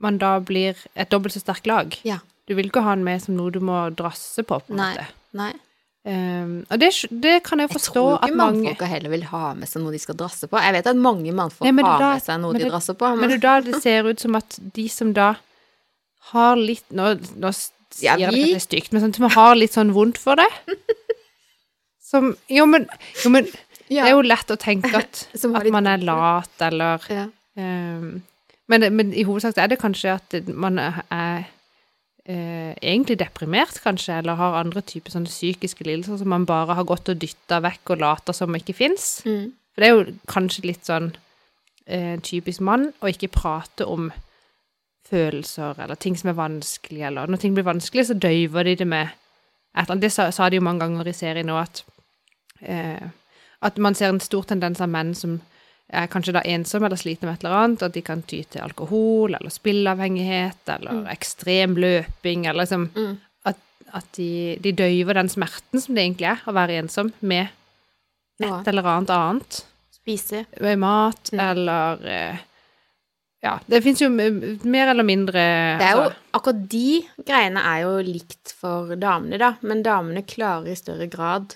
[0.00, 1.96] man da blir et dobbelt så sterkt lag.
[2.06, 2.20] Ja.
[2.48, 4.92] Du vil ikke ha han med som noe du må drasse på, på en Nei.
[4.94, 5.06] måte.
[5.36, 5.50] Nei.
[6.08, 9.24] Um, og det, det kan jeg Jeg forstå tror at ikke mange mannfolka heller vil
[9.28, 10.56] ha med seg noe de skal drasse på.
[10.62, 13.10] Jeg vet at mange mannfolk men har med seg noe men de det- drasser på.
[13.18, 15.34] Men det er da det ser ut som at de som da
[16.32, 19.54] har litt Nå, nå sier Ja, jeg vi- det er stygt, men sånn, som har
[19.56, 20.48] litt sånn vondt for det
[22.10, 22.86] Som Jo, men,
[23.24, 23.44] jo, men
[23.88, 26.06] det er jo lett å tenke at, at man er det.
[26.08, 27.26] lat, eller ja.
[27.56, 28.22] um,
[28.68, 31.46] men, men i hovedsak er det kanskje at man er
[32.28, 36.86] eh, egentlig deprimert, kanskje, eller har andre typer sånne psykiske lidelser som man bare har
[36.88, 39.08] gått og dytta vekk og later som ikke fins.
[39.26, 39.52] Mm.
[39.72, 41.12] For det er jo kanskje litt sånn
[41.86, 44.10] eh, typisk mann å ikke prate om
[45.08, 48.88] følelser eller ting som er vanskelig, eller når ting blir vanskelig, så døyver de det
[48.88, 50.04] med et eller annet.
[50.04, 51.84] Det sa, sa de jo mange ganger i serien nå, at,
[52.60, 53.08] eh,
[53.64, 55.38] at man ser en stor tendens av menn som
[55.90, 58.60] er kanskje da ensomme eller slitne med et eller annet, at de kan ty til
[58.60, 63.14] alkohol eller spilleavhengighet eller ekstrem løping, eller liksom Mm.
[63.48, 63.56] at,
[63.94, 67.48] at de, de døyver den smerten som det egentlig er å være ensom, med
[68.40, 69.62] et eller annet annet.
[69.96, 70.44] Spise.
[70.60, 71.40] Med mat, Mm.
[71.50, 72.36] eller eh,
[73.42, 75.32] Ja, det fins jo mer eller mindre
[75.78, 80.24] Det er jo, altså, akkurat de greiene er jo likt for damene, da, men damene
[80.26, 81.54] klarer i større grad,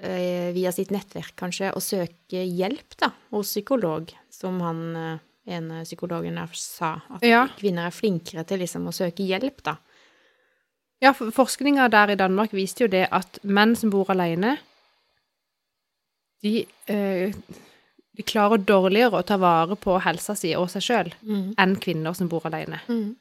[0.00, 5.18] via sitt nettverk kanskje, å søke hjelp, da, hos psykolog, som han eh,
[5.56, 7.46] ene psykologen der sa, at Ja.
[7.58, 9.76] kvinner er flinkere til liksom å søke hjelp, da.
[11.02, 14.58] Ja, for forskninga der i Danmark viste jo det at menn som bor alene,
[16.42, 17.32] de, eh,
[18.16, 21.54] de klarer dårligere å ta vare på helsa si og seg sjøl Mm.
[21.58, 22.80] enn kvinner som bor alene.
[22.88, 23.16] Mm.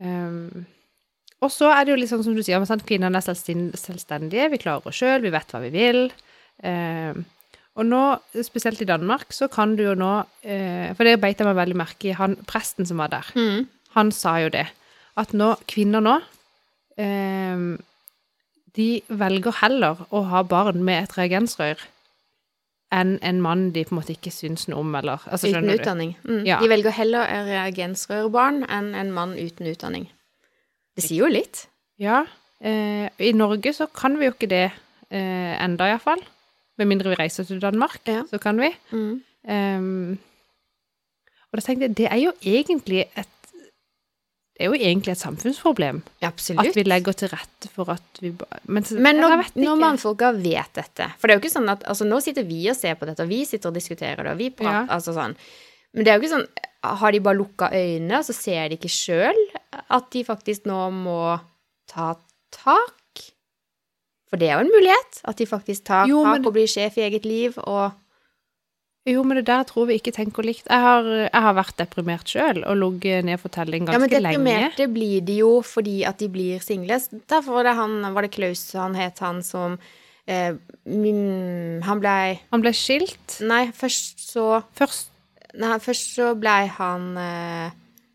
[0.00, 0.66] Um,
[1.44, 4.60] og så er det jo litt sånn som du sier, sant, kvinnene er selvstendige, vi
[4.62, 6.02] klarer oss sjøl, vi vet hva vi vil.
[6.64, 7.16] Eh,
[7.74, 8.02] og nå,
[8.46, 10.12] spesielt i Danmark, så kan du jo nå
[10.46, 13.32] eh, For det beit jeg meg veldig merke i, han presten som var der.
[13.34, 13.66] Mm.
[13.96, 14.68] Han sa jo det,
[15.18, 16.14] at nå, kvinner nå
[17.02, 17.66] eh,
[18.78, 21.82] De velger heller å ha barn med et reagensrør
[22.94, 26.12] enn en mann de på en måte ikke syns noe om, eller altså, Uten utdanning.
[26.22, 26.44] Mm.
[26.46, 26.60] Ja.
[26.62, 30.04] De velger heller en reagensrørbarn enn en mann uten utdanning.
[30.94, 31.66] Det sier jo litt.
[31.98, 32.24] Ja.
[32.64, 34.66] Eh, I Norge så kan vi jo ikke det
[35.10, 36.22] eh, enda, iallfall.
[36.78, 38.22] Med mindre vi reiser til Danmark, Ja.
[38.30, 38.70] så kan vi.
[38.92, 39.22] Mm.
[39.44, 40.18] Um,
[41.52, 43.28] og da tenkte jeg, det er jo egentlig et
[44.54, 46.68] det er jo egentlig et samfunnsproblem Absolutt.
[46.70, 48.30] at vi legger til rette for at vi
[48.70, 52.06] Men, Men når, når mannfolka vet dette For det er jo ikke sånn at altså
[52.06, 54.50] Nå sitter vi og ser på dette, og vi sitter og diskuterer det, og vi
[54.54, 54.94] prater Ja.
[54.94, 55.34] altså sånn.
[55.92, 56.46] Men det er jo ikke sånn
[57.02, 59.42] Har de bare lukka øynene, og så ser de ikke sjøl
[59.90, 61.18] at de faktisk nå må
[61.90, 62.14] ta
[62.54, 62.94] tak?
[64.30, 65.20] For det er jo en mulighet.
[65.30, 67.92] At de faktisk tar Jo, men- tak og blir sjef i eget liv, og
[69.06, 70.64] Jo, men det der tror vi ikke tenker likt.
[70.64, 74.22] Jeg har, jeg har vært deprimert sjøl og ligget ned for telling Ja, men ganske
[74.22, 74.38] lenge.
[74.40, 76.96] deprimerte blir de jo fordi at de blir single.
[77.28, 79.78] Derfor var det han Var det Klaus han het, han som
[80.26, 80.54] eh,
[80.86, 85.10] Han blei Han ble skilt Nei, først så først.
[85.54, 87.70] Nei, først så blei han eh,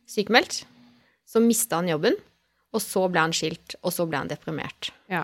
[0.10, 0.64] sykemeldt.
[1.30, 2.18] Så mista han jobben.
[2.74, 4.92] Og så ble han skilt, og så ble han deprimert.
[5.10, 5.24] Ja.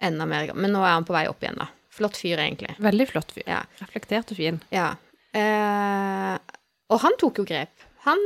[0.00, 0.50] Enda mer.
[0.56, 1.68] Men nå er han på vei opp igjen, da.
[1.92, 2.74] Flott fyr, egentlig.
[2.80, 3.44] Veldig flott fyr.
[3.48, 3.60] Ja.
[3.82, 4.60] Reflektert og fin.
[4.74, 4.90] ja.
[5.30, 6.36] Eh,
[6.90, 7.84] og han tok jo grep.
[8.02, 8.18] Han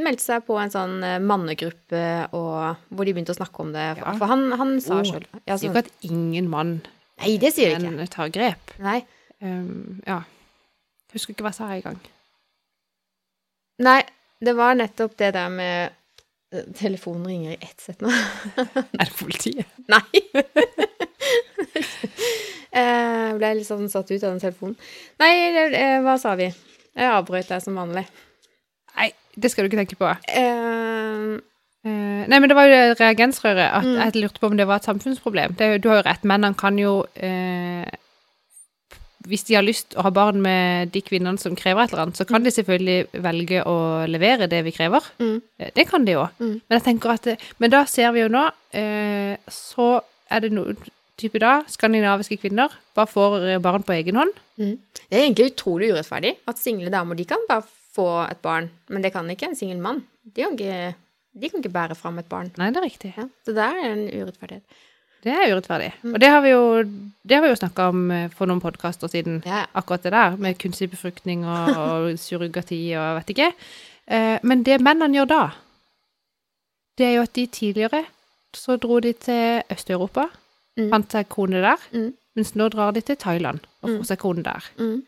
[0.00, 2.00] meldte seg på en sånn eh, mannegruppe,
[2.34, 3.84] og, hvor de begynte å snakke om det.
[4.00, 4.14] Ja.
[4.18, 6.72] For han, han sa Oh, sjøl ja, Sier sånn, ikke at ingen mann
[7.20, 8.10] Nei, det sier men, ikke.
[8.16, 8.74] tar grep.
[8.82, 8.96] Nei.
[9.38, 10.18] Um, ja.
[11.14, 12.00] Husker ikke hva jeg sa i gang.
[13.86, 14.00] Nei,
[14.46, 15.92] det var nettopp det der med
[16.54, 18.10] eh, Telefonen ringer i ett sett nå.
[19.00, 19.70] Er det politiet?
[19.92, 20.02] Nei.
[22.74, 24.76] Jeg ble litt sånn satt ut av den telefonen.
[25.22, 25.32] Nei,
[25.70, 26.50] eh, hva sa vi?
[26.94, 28.04] Jeg avbrøt deg som vanlig.
[28.94, 30.12] Nei, det skal du ikke tenke på.
[30.30, 31.42] Uh,
[31.84, 33.68] Eh, nei, men det var jo reagensrøret.
[33.68, 33.96] At Mm.
[34.00, 35.54] Jeg lurte på om det var et samfunnsproblem.
[35.54, 36.24] Det, du har jo rett.
[36.24, 37.84] Mennene kan jo eh,
[39.28, 42.18] Hvis de har lyst å ha barn med de kvinnene som krever et eller annet,
[42.20, 43.76] så kan de selvfølgelig velge å
[44.10, 45.06] levere det vi krever.
[45.18, 45.38] Mm.
[45.58, 46.26] Eh, Det kan de jo.
[46.40, 46.58] Mm.
[46.68, 48.42] Men jeg tenker at det, Men da ser vi jo nå
[48.76, 50.00] eh, Så
[50.30, 50.76] er det noen
[51.16, 54.32] type da skandinaviske kvinner bare får eh, barn på egen hånd.
[54.58, 54.76] mm.
[55.08, 57.62] Det er egentlig utrolig urettferdig at single damer de kan bare
[57.94, 60.00] få et barn, men det kan ikke en singel mann.
[60.24, 60.94] De kan ikke,
[61.38, 62.48] de kan ikke bære fram et barn.
[62.58, 63.12] Nei, det er riktig.
[63.16, 64.64] Ja, så der er en urettferdighet.
[65.24, 65.92] Det er urettferdig.
[66.02, 66.14] Mm.
[66.14, 66.62] Og det har vi jo,
[67.24, 69.38] det har vi jo snakka om eh, for noen podkaster siden.
[69.48, 73.50] Ja, akkurat det der, med kunstig befruktning og, og surrogati og vet ikke.
[74.06, 75.42] Eh, men det mennene gjør da,
[76.98, 78.04] det er jo at de tidligere
[78.54, 80.28] så dro de til Øst-Europa,
[80.74, 80.88] Mm.
[80.90, 82.08] fant seg kone der, Mm.
[82.34, 84.04] mens nå drar de til Thailand og får Mm.
[84.08, 84.64] seg kone der.
[84.76, 85.04] Mm.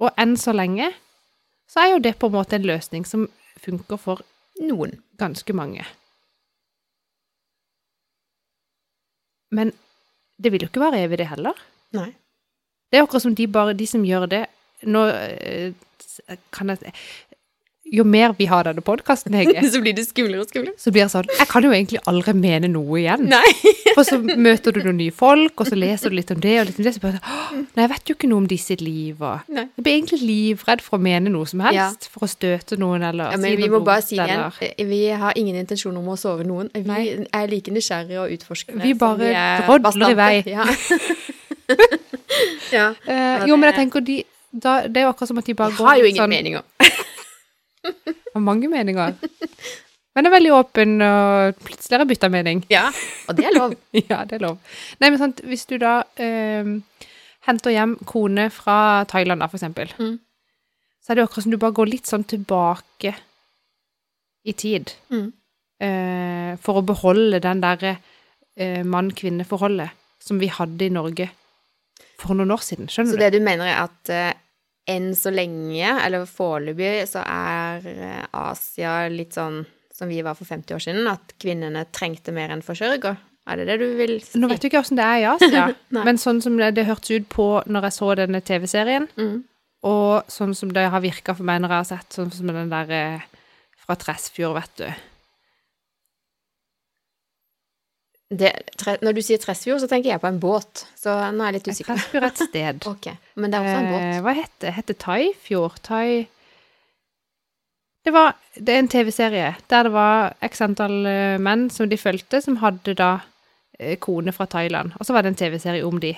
[0.00, 0.90] Og enn så lenge
[1.66, 3.22] så er jo det på en måte en løsning som
[3.64, 4.20] funker for
[4.60, 4.98] Noen.
[5.16, 5.80] ganske mange.
[9.56, 9.72] Men
[10.36, 11.58] det vil jo ikke være evig, det heller.
[11.96, 12.10] Nei.
[12.90, 14.44] Det er akkurat som de bare, de som gjør det
[14.86, 15.72] Nå eh,
[16.54, 16.92] kan jeg
[17.94, 20.74] Jo mer vi har denne podkasten, Hege, så blir det skumlere og skumlere.
[20.80, 23.28] så blir det sånn Jeg kan jo egentlig aldri mene noe igjen.
[23.30, 23.46] Nei.
[23.96, 26.66] For så møter du noen nye folk, og så leser du litt om det, og
[26.66, 28.82] litt om det, så bare sånn Nei, jeg vet jo ikke noe om de sitt
[28.84, 29.64] liv, og Nei.
[29.78, 32.08] Jeg blir egentlig livredd for å mene noe som helst.
[32.12, 34.44] For å støte noen, eller Ja, men si vi må må bare si det igjen.
[34.66, 36.68] eh, Vi har ingen intensjon om å sove noen.
[36.74, 37.04] Vi Nei.
[37.32, 38.82] er like nysgjerrige og utforskende.
[38.82, 40.34] Vi bare er drodler i vei.
[40.56, 40.66] Ja.
[42.72, 42.86] ja.
[43.08, 44.20] Uh, jo, men jeg tenker de,
[44.52, 46.62] da, det er jo akkurat som at de bare Jeg har jo ingen sånn- meninger.
[48.34, 49.14] Har mange meninger.
[50.16, 52.62] Men er veldig åpen, og plutselig har jeg bytta mening.
[52.72, 52.86] Ja,
[53.28, 53.74] og det er lov.
[54.10, 54.58] Ja, det er lov.
[55.00, 56.70] Nei, men sant, hvis du da eh,
[57.48, 60.14] henter hjem kone fra Thailand, da, for eksempel, Mm.
[61.04, 63.12] så er det jo akkurat som du bare går litt sånn tilbake
[64.46, 64.94] i tid.
[65.12, 65.28] Mm.
[65.84, 67.98] Eh, for å beholde den derre
[68.56, 69.92] eh, mann-kvinne-forholdet
[70.26, 71.28] som vi hadde i Norge
[72.16, 72.88] for noen år siden.
[72.88, 73.22] Skjønner Så du?
[73.26, 74.32] det du mener er at eh,
[74.86, 79.64] enn så lenge, eller foreløpig, så er eh, Asia litt sånn
[79.96, 83.16] som vi var for 50 år siden, at kvinnene trengte mer enn forsørger?
[83.46, 84.38] Er det det du vil si?
[84.42, 85.66] Nå vet du ikke åssen det er i Asia,
[86.06, 89.36] men sånn som det, det hørtes ut på når jeg så denne TV-serien, Mm.
[89.86, 92.70] og sånn som det har virka for meg når jeg har sett sånn som den
[92.72, 93.26] der eh,
[93.86, 94.88] fra Tresfjord, vet du.
[98.26, 100.82] Det, tre, når du sier Tresfjord, så tenker jeg på en båt.
[100.98, 101.92] Så nå er jeg litt usikker.
[101.94, 102.86] Tresfjord er et sted.
[102.92, 103.06] Ok,
[103.38, 104.06] Men det er også en båt.
[104.06, 104.72] Eh, hva heter det?
[104.80, 105.76] Heter Thaifjord?
[105.86, 106.08] Thai
[108.06, 111.98] Det var Det er en TV-serie der det var x antall eh, menn som de
[112.00, 113.12] fulgte, som hadde da
[113.78, 114.96] eh, kone fra Thailand.
[114.98, 116.16] Og så var det en TV-serie om de.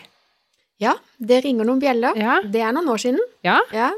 [0.81, 2.17] Ja, det ringer noen bjeller.
[2.17, 2.39] Ja.
[2.45, 3.21] Det er noen år siden.
[3.45, 3.59] Ja.
[3.75, 3.93] Ja.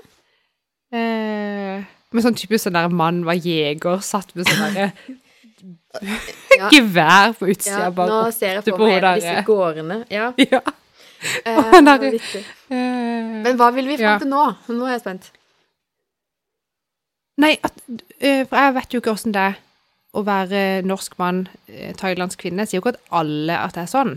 [0.91, 4.91] Eh, med sånn typisk sånn der mann var jeger, satt med sånn derre
[5.61, 6.69] Ja.
[6.75, 8.33] gevær på ja, utsida nå bare.
[8.33, 9.99] ser jeg på meg hodet disse gårdene.
[10.11, 10.33] Ja.
[10.51, 10.61] Ja.
[11.45, 12.15] Eh, han der-.
[12.73, 14.19] Eh, Men hva vil vi fram Ja.
[14.23, 14.45] til nå?
[14.73, 15.27] Nå er jeg spent.
[17.41, 19.59] Nei, at, uh, for jeg vet jo ikke åssen det er
[20.17, 22.65] å være norsk mann, eh, thailandsk kvinne.
[22.65, 24.17] Jeg sier jo ikke at alle at det er sånn.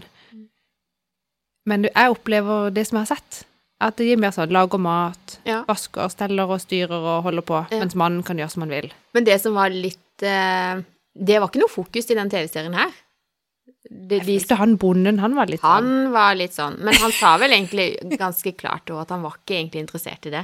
[1.69, 3.43] Men jeg opplever det som jeg har sett.
[3.83, 5.61] At det gir mer sånn lager mat, Ja.
[5.67, 7.79] vasker, steller og styrer og holder på, Ja.
[7.83, 8.91] mens mannen kan gjøre som han vil.
[9.13, 10.81] Men det som var litt eh,
[11.13, 12.93] Det var ikke noe fokus i den TV-serien her.
[13.83, 15.85] De, de, følte han bonden, han var litt sånn.
[15.87, 19.37] han var litt sånn Men han sa vel egentlig ganske klart òg at han var
[19.37, 20.43] ikke egentlig interessert i det.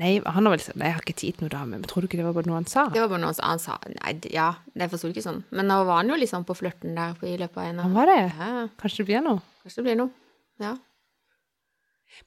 [0.00, 1.78] Nei, han var vel sånn Nei, jeg har ikke tid til noe dame.
[1.80, 2.84] Men tror du ikke det var bare noe han sa?
[2.94, 5.40] Det var bare noe han sa Nei, ja, jeg forsto ikke sånn.
[5.54, 7.96] Men nå var han jo litt sånn på flørten der i løpet av en Han
[7.96, 8.20] av var det.
[8.28, 9.42] ja, Kanskje det blir noe.
[9.64, 10.14] Kanskje det blir noe.
[10.62, 10.76] Ja.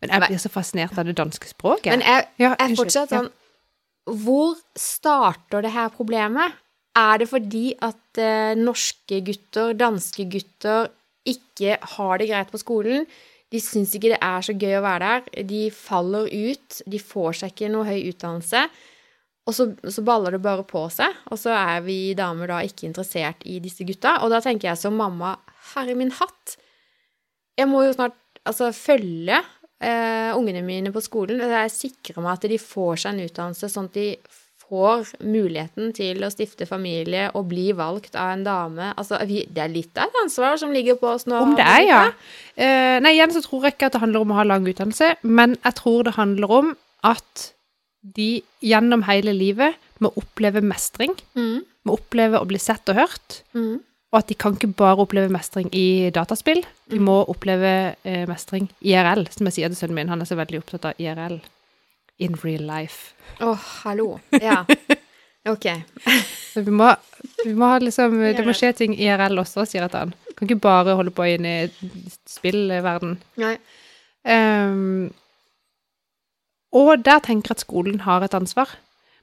[0.01, 1.91] Men jeg blir så fascinert av det danske språket.
[1.93, 2.79] Men jeg jeg, unnskyld.
[2.81, 3.31] fortsatt sånn
[4.09, 6.59] Hvor starter det her problemet?
[6.97, 10.91] Er det fordi at eh, norske gutter, danske gutter,
[11.25, 13.07] ikke har det greit på skolen?
[13.53, 15.45] De syns ikke det er så gøy å være der.
[15.47, 16.81] De faller ut.
[16.89, 18.65] De får seg ikke noe høy utdannelse.
[19.43, 22.87] Og så, så baller det bare på seg, og så er vi damer da ikke
[22.87, 24.21] interessert i disse gutta.
[24.23, 25.35] Og da tenker jeg som mamma,
[25.73, 26.55] herre min hatt,
[27.59, 28.15] jeg må jo snart
[28.47, 29.41] altså, følge
[29.83, 31.43] eh, ungene mine på skolen.
[31.43, 34.07] Jeg sikrer meg at de får seg en utdannelse, sånn at de
[34.63, 38.91] får muligheten til å stifte familie og bli valgt av en dame.
[38.97, 41.41] Altså, vi, det er litt av et ansvar som ligger på oss nå.
[41.43, 42.03] Om det er, ja.
[42.57, 45.15] Uh, nei, igjen så tror jeg ikke at det handler om å ha lang utdannelse,
[45.27, 46.73] men jeg tror det handler om
[47.05, 47.49] at
[48.15, 48.29] de
[48.63, 53.77] gjennom hele livet må oppleve mestring, Mm, må oppleve å bli sett og hørt, mm,
[54.13, 56.61] og at de kan ikke bare oppleve mestring i dataspill,
[56.91, 57.71] de må oppleve
[58.05, 61.01] eh, mestring IRL, som jeg sier til sønnen min, han er så veldig opptatt av
[61.01, 61.39] IRL.
[62.21, 63.15] In real life.
[63.41, 64.19] Å, hallo.
[64.37, 64.61] Ja.
[65.43, 65.65] Ok.
[66.53, 66.87] Så vi må,
[67.43, 70.13] vi må ha liksom, det må skje ting IRL også, sier jeg til han.
[70.37, 71.57] Kan ikke bare holde på inn i
[72.31, 73.17] spillverden.
[73.43, 73.57] Nei.
[74.23, 75.09] Um,
[76.71, 78.71] og der tenker jeg at skolen har et ansvar.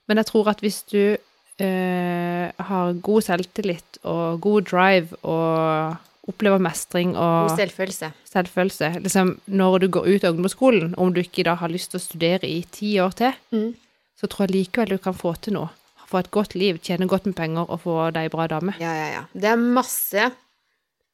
[0.09, 1.17] Men jeg tror at hvis du
[1.65, 5.97] eh, har god selvtillit og god drive og
[6.31, 8.13] opplever mestring og God selvfølelse.
[8.33, 11.99] selvfølelse liksom Når du går ut av ungdomsskolen, om du ikke da har lyst til
[12.01, 13.75] å studere i ti år til, Mm.
[14.21, 15.71] så tror jeg likevel du kan få til noe.
[16.11, 18.75] Få et godt liv, tjene godt med penger og få deg ei bra dame.
[18.81, 19.25] Ja, ja, ja.
[19.35, 20.19] Det er masse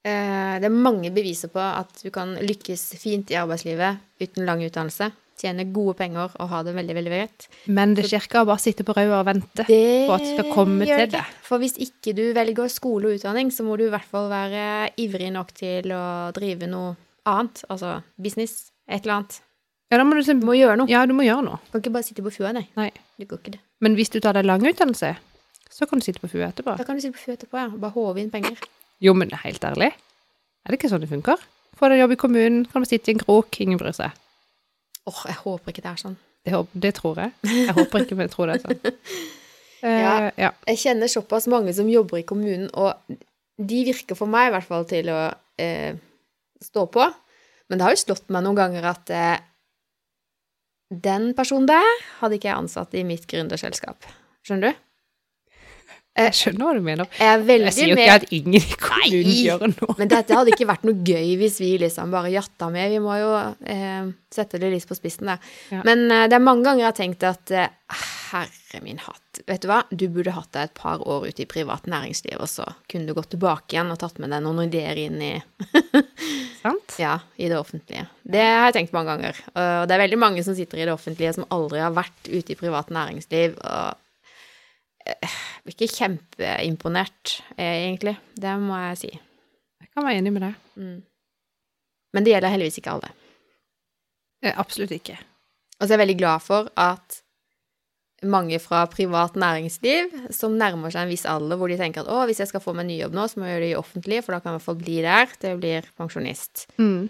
[0.04, 4.62] eh, Det er mange beviser på at du kan lykkes fint i arbeidslivet uten lang
[4.64, 5.10] utdannelse.
[5.36, 7.46] Tjene gode penger og ha det veldig, veldig greit.
[7.68, 9.66] Men det skjer ikke å bare sitte på rauda og vente.
[9.68, 11.20] Det på at det skal komme til det.
[11.44, 14.92] For hvis ikke du velger skole og utdanning, så må du i hvert fall være
[15.02, 16.04] ivrig nok til å
[16.36, 16.94] drive noe
[17.28, 17.64] annet.
[17.68, 18.70] Altså business.
[18.88, 19.40] Et eller annet.
[19.92, 20.88] Ja, da må du, Du må gjøre noe.
[20.90, 21.60] ja, du må gjøre noe.
[21.66, 22.64] Du kan ikke bare sitte på fua, nei.
[22.78, 22.88] Nei.
[23.20, 23.60] Det går ikke, det.
[23.84, 25.12] Men hvis du tar deg lang utdannelse,
[25.70, 26.74] så kan du sitte på fua etterpå.
[26.80, 27.68] Da kan du sitte på fua etterpå, ja.
[27.76, 28.56] Bare håve inn penger.
[29.04, 29.92] Jo, men helt ærlig,
[30.64, 31.42] er det ikke sånn det funker?
[31.76, 34.14] Få deg jobb i kommunen, kan du sitte i en krok, ingen bryr seg.
[35.06, 36.16] Åh, jeg håper ikke det er sånn.
[36.46, 37.34] Det, det tror jeg.
[37.46, 38.80] Jeg håper ikke, men jeg tror det er sånn.
[38.86, 39.32] Uh,
[39.86, 40.12] Ja.
[40.40, 40.48] ja.
[40.66, 42.96] Jeg kjenner såpass mange som jobber i kommunen, og
[43.56, 45.18] de virker for meg i hvert fall til å
[45.62, 45.98] eh,
[46.64, 47.04] stå på.
[47.68, 49.36] Men det har jo slått meg noen ganger at eh,
[50.90, 54.08] den personen der hadde ikke jeg ansatt i mitt gründerselskap.
[54.46, 54.82] Skjønner du?
[56.16, 57.08] Jeg skjønner hva du mener.
[57.20, 59.34] Jeg Jeg sier jo ikke at ingen i kommunen Nei.
[59.44, 59.96] gjør noe.
[59.98, 62.94] Men dette hadde ikke vært noe gøy hvis vi liksom bare jatta med.
[62.94, 65.36] Vi må jo eh, sette det litt på spissen, da.
[65.74, 65.82] Ja.
[65.84, 67.68] Men eh, det er mange ganger jeg har tenkt at eh,
[68.30, 71.48] herre min hatt, vet du hva, du burde hatt deg et par år ute i
[71.48, 74.98] privat næringsliv, og så kunne du gått tilbake igjen og tatt med deg noen ideer
[75.00, 75.34] inn i,
[76.64, 76.96] Sant?
[77.00, 78.08] ja, i det offentlige.
[78.26, 79.38] Det har jeg tenkt mange ganger.
[79.54, 82.56] Og det er veldig mange som sitter i det offentlige som aldri har vært ute
[82.56, 83.54] i privat næringsliv.
[83.62, 84.02] og
[85.06, 88.16] eh, blir ikke kjempeimponert, eh, egentlig.
[88.34, 89.12] Det må jeg si.
[89.82, 90.54] Jeg kan være enig med deg.
[90.76, 90.98] Mm.
[92.16, 93.10] Men det gjelder heldigvis ikke alle.
[94.42, 95.16] Eh, Absolutt ikke.
[95.76, 97.06] Og så er jeg veldig glad for at
[98.24, 102.26] mange fra privat næringsliv som nærmer seg en viss alder, hvor de tenker at å,
[102.28, 103.82] hvis jeg skal få meg en ny jobb nå, så må jeg gjøre det i
[103.82, 106.54] offentlig, for da kan jeg i hvert fall bli der til jeg blir pensjonist.
[106.80, 107.02] Mm.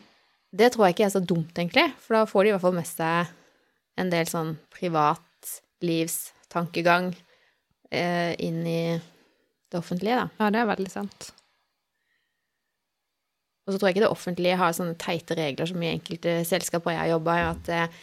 [0.56, 2.78] Det tror jeg ikke er så dumt, egentlig, for da får de i hvert fall
[2.78, 3.16] med seg
[4.00, 7.25] en del sånn privatlivstankegang eh,
[7.92, 8.80] inn i
[9.72, 10.28] det offentlige, da.
[10.40, 11.30] Ja, det er veldig sant.
[13.66, 16.94] Og så tror jeg ikke det offentlige har sånne teite regler som i enkelte selskaper
[16.94, 17.96] jeg har jobba i, at eh,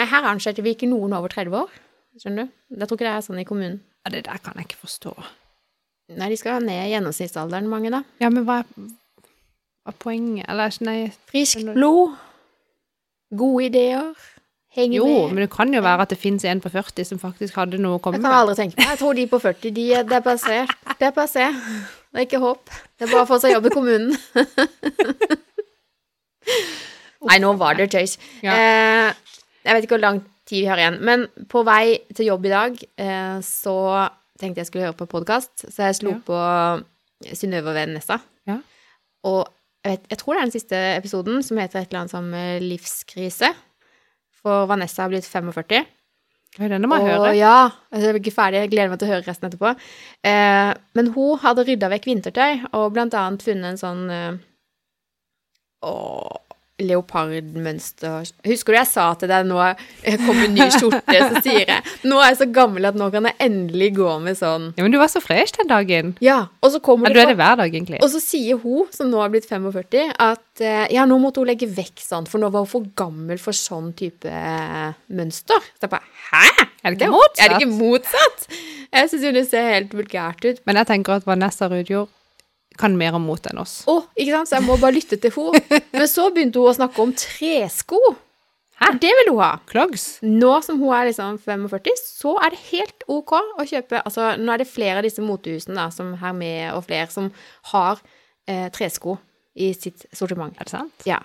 [0.00, 1.74] nei, her ansetter vi ikke noen over 30 år.
[2.20, 2.54] Skjønner du?
[2.78, 3.82] Jeg tror ikke det er sånn i kommunen.
[4.00, 5.12] Ja, det der kan jeg ikke forstå.
[6.16, 8.00] Nei, de skal ned ned gjennomsnittsalderen, mange, da.
[8.22, 8.88] Ja, men hva er,
[9.84, 10.48] hva er poenget?
[10.50, 10.96] Eller, nei
[11.28, 12.16] Friskt blod.
[13.36, 14.24] Gode ideer.
[14.76, 15.32] Henge Jo, med.
[15.34, 17.98] men det kan jo være at det fins en på 40 som faktisk hadde noe
[17.98, 18.38] å komme Jeg kan med.
[18.40, 18.86] aldri tenke meg.
[18.92, 20.58] Jeg tror de på 40, de, det er passé.
[21.00, 21.46] Det er passé.
[22.10, 22.70] Det er ikke håp.
[22.98, 24.14] Det er bare å få seg jobb i kommunen.
[27.28, 28.14] Nei, nå var det tøys.
[28.44, 28.54] Ja.
[28.54, 32.46] Eh, jeg vet ikke hvor lang tid vi har igjen, men på vei til jobb
[32.48, 33.74] i dag eh, så
[34.40, 36.20] tenkte jeg skulle høre på podkast, så jeg slo Ja.
[36.24, 36.38] på
[37.36, 38.16] Synnøve og Venessa.
[38.48, 38.56] Ja.
[39.28, 39.42] Og
[39.84, 42.32] jeg, vet, jeg tror det er den siste episoden, som heter et eller annet som
[42.34, 43.52] eh, livskrise.
[44.42, 45.80] For Vanessa har blitt 45.
[46.60, 47.34] Oi, Denne må jeg Og høre.
[47.38, 49.70] ja, altså jeg er ikke ferdig, jeg gleder meg til å høre resten etterpå.
[50.26, 54.38] Eh, men hun hadde rydda vekk vintertøy, og blant annet funnet en sånn eh,
[56.80, 59.58] leopardmønster Husker du jeg sa til deg nå
[60.24, 63.28] kom en ny skjorte, så sier jeg Nå er jeg så gammel at nå kan
[63.28, 66.14] jeg endelig gå med sånn Ja, men du var så fresh den dagen.
[66.24, 68.00] Ja, og så kommer Ja, du er det hver dag, egentlig.
[68.02, 71.50] og så sier hun, som nå har blitt 45, at eh, ja, nå måtte hun
[71.50, 75.70] legge vekk sånn, for nå var hun for gammel for sånn type eh, mønster.
[75.76, 76.68] Så jeg bare Hæ?!
[76.80, 77.40] Er det ikke motsatt?
[77.44, 78.46] Er det ikke motsatt?
[78.90, 80.62] Jeg syns jo det ser helt vulgært ut.
[80.68, 82.08] Men jeg tenker at Vanessa Rudjord
[82.80, 83.82] kan mer om mot enn oss.
[83.90, 84.50] Å, ikke sant?
[84.50, 85.80] Så jeg må bare lytte til henne.
[85.92, 88.00] Men så begynte hun å snakke om tresko.
[88.80, 88.94] Hæ?
[89.02, 89.50] Det vil hun ha.
[89.68, 90.06] Clogs.
[90.24, 94.54] Nå som hun er liksom 45, så er det helt OK å kjøpe Altså, nå
[94.54, 97.28] er det flere av disse motehusene da, som Hermé og flere, som
[97.74, 98.00] har
[98.48, 99.18] eh, tresko
[99.60, 100.56] i sitt sortiment.
[100.56, 101.04] Er det sant?
[101.04, 101.18] Ja.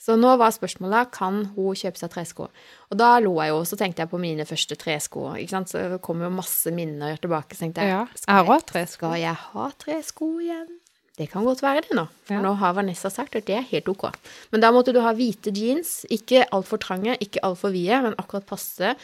[0.00, 2.48] Så nå var spørsmålet kan hun kjøpe seg tresko.
[2.92, 5.30] Og da lo jeg jo, så tenkte jeg på mine første tresko.
[5.40, 5.70] ikke sant?
[5.72, 7.56] Så det kom jo masse minner tilbake.
[7.56, 8.02] Så tenkte jeg, Ja.
[8.28, 8.96] Jeg har tresko.
[9.10, 10.72] skal jeg ha tresko igjen?
[11.14, 12.40] Det kan godt være det nå, for Ja.
[12.42, 14.08] nå har Vanessa sagt at det er helt ok.
[14.50, 18.46] Men da måtte du ha hvite jeans, ikke altfor trange, ikke altfor vide, men akkurat
[18.46, 18.96] passe.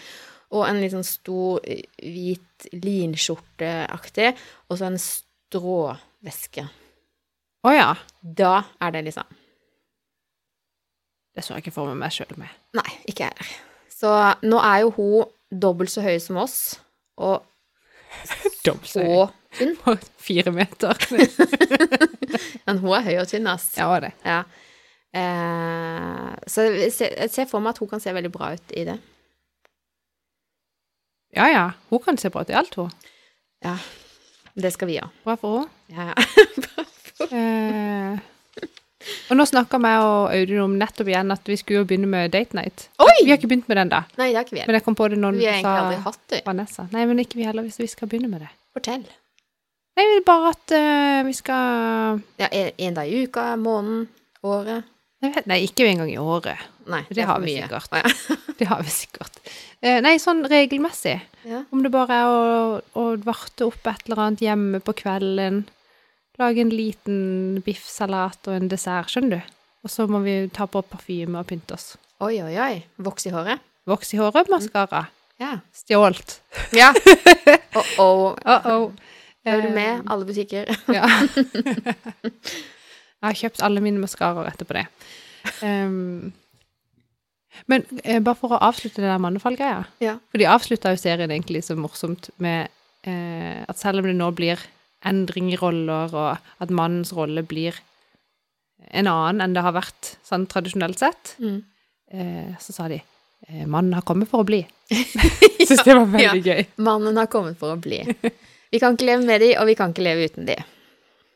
[0.50, 4.32] Og en litt sånn stor eh, hvit linskjorteaktig,
[4.68, 6.66] og så en stråveske.
[7.62, 7.90] Å ja.
[8.22, 9.24] Da er det liksom
[11.36, 12.50] Det så jeg ikke for meg meg sjøl med.
[12.74, 13.58] Nei, ikke jeg heller.
[14.00, 14.10] Så
[14.42, 16.80] nå er jo hun dobbelt så høy som oss,
[17.20, 17.44] og
[18.66, 19.76] Dobbelt så tynn.
[19.82, 19.96] På.
[20.20, 21.06] Fire meter.
[22.66, 23.70] Men hun er høy og tynn, ass.
[23.78, 24.12] Ja, det.
[24.26, 24.42] Ja.
[25.16, 28.98] Eh, så jeg ser, for meg at hun kan se veldig bra ut i det.
[31.34, 31.64] Ja ja.
[31.90, 32.90] Hun kan se bra ut i alt, hun.
[33.64, 33.76] Ja,
[34.54, 35.10] det skal vi gjøre.
[35.26, 35.70] Bra for henne.
[35.94, 36.86] Ja, ja.
[37.20, 38.14] Eh,
[39.30, 42.30] og nå snakka vi og Audun om nettopp igjen at vi skulle jo begynne med
[42.34, 42.88] date night.
[43.00, 43.14] Oi!
[43.24, 44.02] Vi har ikke begynt med den, da.
[44.20, 44.64] Nei, det har ikke vi.
[44.66, 46.42] Men jeg kom på det når Vi har egentlig aldri hatt det.
[46.46, 46.86] Vanessa.
[46.92, 48.50] Nei, men ikke vi heller, hvis vi skal begynne med det.
[48.76, 49.06] Fortell.
[49.98, 54.06] Nei, bare at eh, vi skal Ja, en, en dag i uka, måneden,
[54.46, 54.84] året.
[55.20, 56.68] jeg vet, Nei, ikke en gang i året.
[56.90, 57.66] Nei, Det er har for vi mye.
[57.66, 57.90] sikkert.
[57.92, 58.36] Å, ja.
[58.60, 59.40] Det har vi sikkert.
[59.80, 61.18] Eh, nei, sånn regelmessig.
[61.48, 61.62] Ja.
[61.72, 65.62] Om det bare er å, å varte opp et eller annet hjemme på kvelden.
[66.40, 69.56] Lage en liten biffsalat og en dessert, skjønner du.
[69.84, 71.94] Og så må vi ta på parfyme og pynte oss.
[72.24, 72.74] Oi, oi, oi.
[73.00, 73.60] Voks i håret.
[73.88, 75.06] Voks i håret, maskara.
[75.40, 75.58] Ja.
[75.76, 76.40] Stjålt.
[76.76, 76.92] Ja.
[77.80, 78.34] Oh-oh.
[78.44, 78.90] Uh-oh.
[79.44, 80.04] Er du med?
[80.08, 80.68] Alle butikker.
[80.96, 81.06] Ja.
[83.20, 84.86] Jeg har kjøpt alle mine maskaraer etterpå det.
[85.60, 86.30] Um,
[87.68, 89.82] men eh, bare for å avslutte det der mannefall-greia.
[90.00, 90.14] Ja.
[90.32, 92.72] For de avslutta jo serien egentlig så morsomt med
[93.04, 94.62] eh, at selv om det nå blir
[95.04, 97.74] endring i roller, og at mannens rolle blir
[98.90, 101.62] en annen enn det har vært sånn tradisjonelt sett, Mm.
[102.12, 103.00] eh, så sa de
[103.48, 104.60] eh, mannen har kommet for å bli.
[104.90, 106.66] Jeg syns det var veldig gøy.
[106.78, 108.00] Mannen har kommet for å bli.
[108.72, 110.54] Vi kan ikke leve med de, og vi kan ikke leve uten de.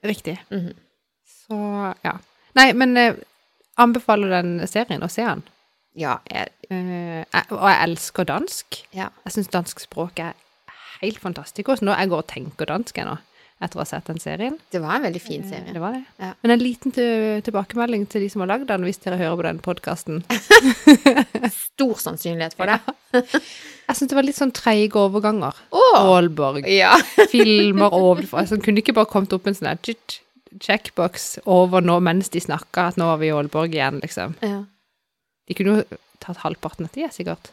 [0.07, 0.37] Riktig.
[0.55, 0.73] Mhm.
[1.27, 1.57] Så
[2.05, 2.13] ja.
[2.55, 3.17] Nei, men eh,
[3.83, 5.43] anbefaler den serien å se den.
[5.99, 8.79] Ja, jeg, Eh, og jeg elsker dansk.
[8.97, 9.11] ja.
[9.27, 10.33] Jeg syns dansk språk er
[11.03, 11.69] helt fantastisk.
[11.69, 13.19] Også nå jeg går og tenker dansk jeg nå,
[13.63, 14.57] etter å ha sett den serien.
[14.73, 15.73] Det var en veldig fin Eh, serie.
[15.73, 16.03] Det var det.
[16.19, 16.33] Ja.
[16.43, 19.61] Men en liten tilbakemelding til de som har lagd den, hvis dere hører på den
[19.65, 20.25] podkasten.
[21.55, 22.81] Stor sannsynlighet for det.
[23.15, 25.57] Jeg syns det var litt sånn treige overganger.
[25.73, 26.93] Aalborg, oh, Ja.
[27.33, 28.43] Filmer ovenfra.
[28.45, 29.71] Altså, kunne ikke bare kommet opp en sånn
[30.63, 34.37] checkbox over nå mens de snakka, at nå var vi i Aalborg igjen, liksom.
[34.45, 34.63] ja.
[35.45, 37.51] De kunne jo tatt halvparten av tida, sikkert.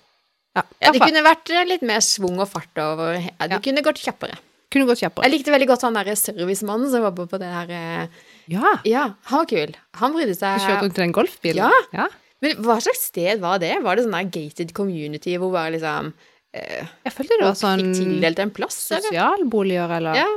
[0.56, 3.60] Ja, Ja, det kunne vært litt mer svung og fart over ja, Det Ja.
[3.64, 4.38] kunne gått kjappere.
[4.72, 5.28] Kunne gått kjappere.
[5.28, 8.74] Jeg likte veldig godt han derre servicemannen som jobber på det her eh, Ja.
[8.88, 9.76] Ja, han var kul.
[9.99, 11.63] Han brydde seg kjørte rundt i den golfbilen?
[11.67, 12.03] Ja.
[12.03, 12.07] ja.
[12.41, 13.76] Men hva slags sted var det?
[13.86, 16.09] Var det sånn der gated community hvor bare liksom
[16.57, 19.09] eh, Jeg følte det var sånn fikk tildelt en plass, eller?
[19.11, 20.28] sosialboliger, eller Ja,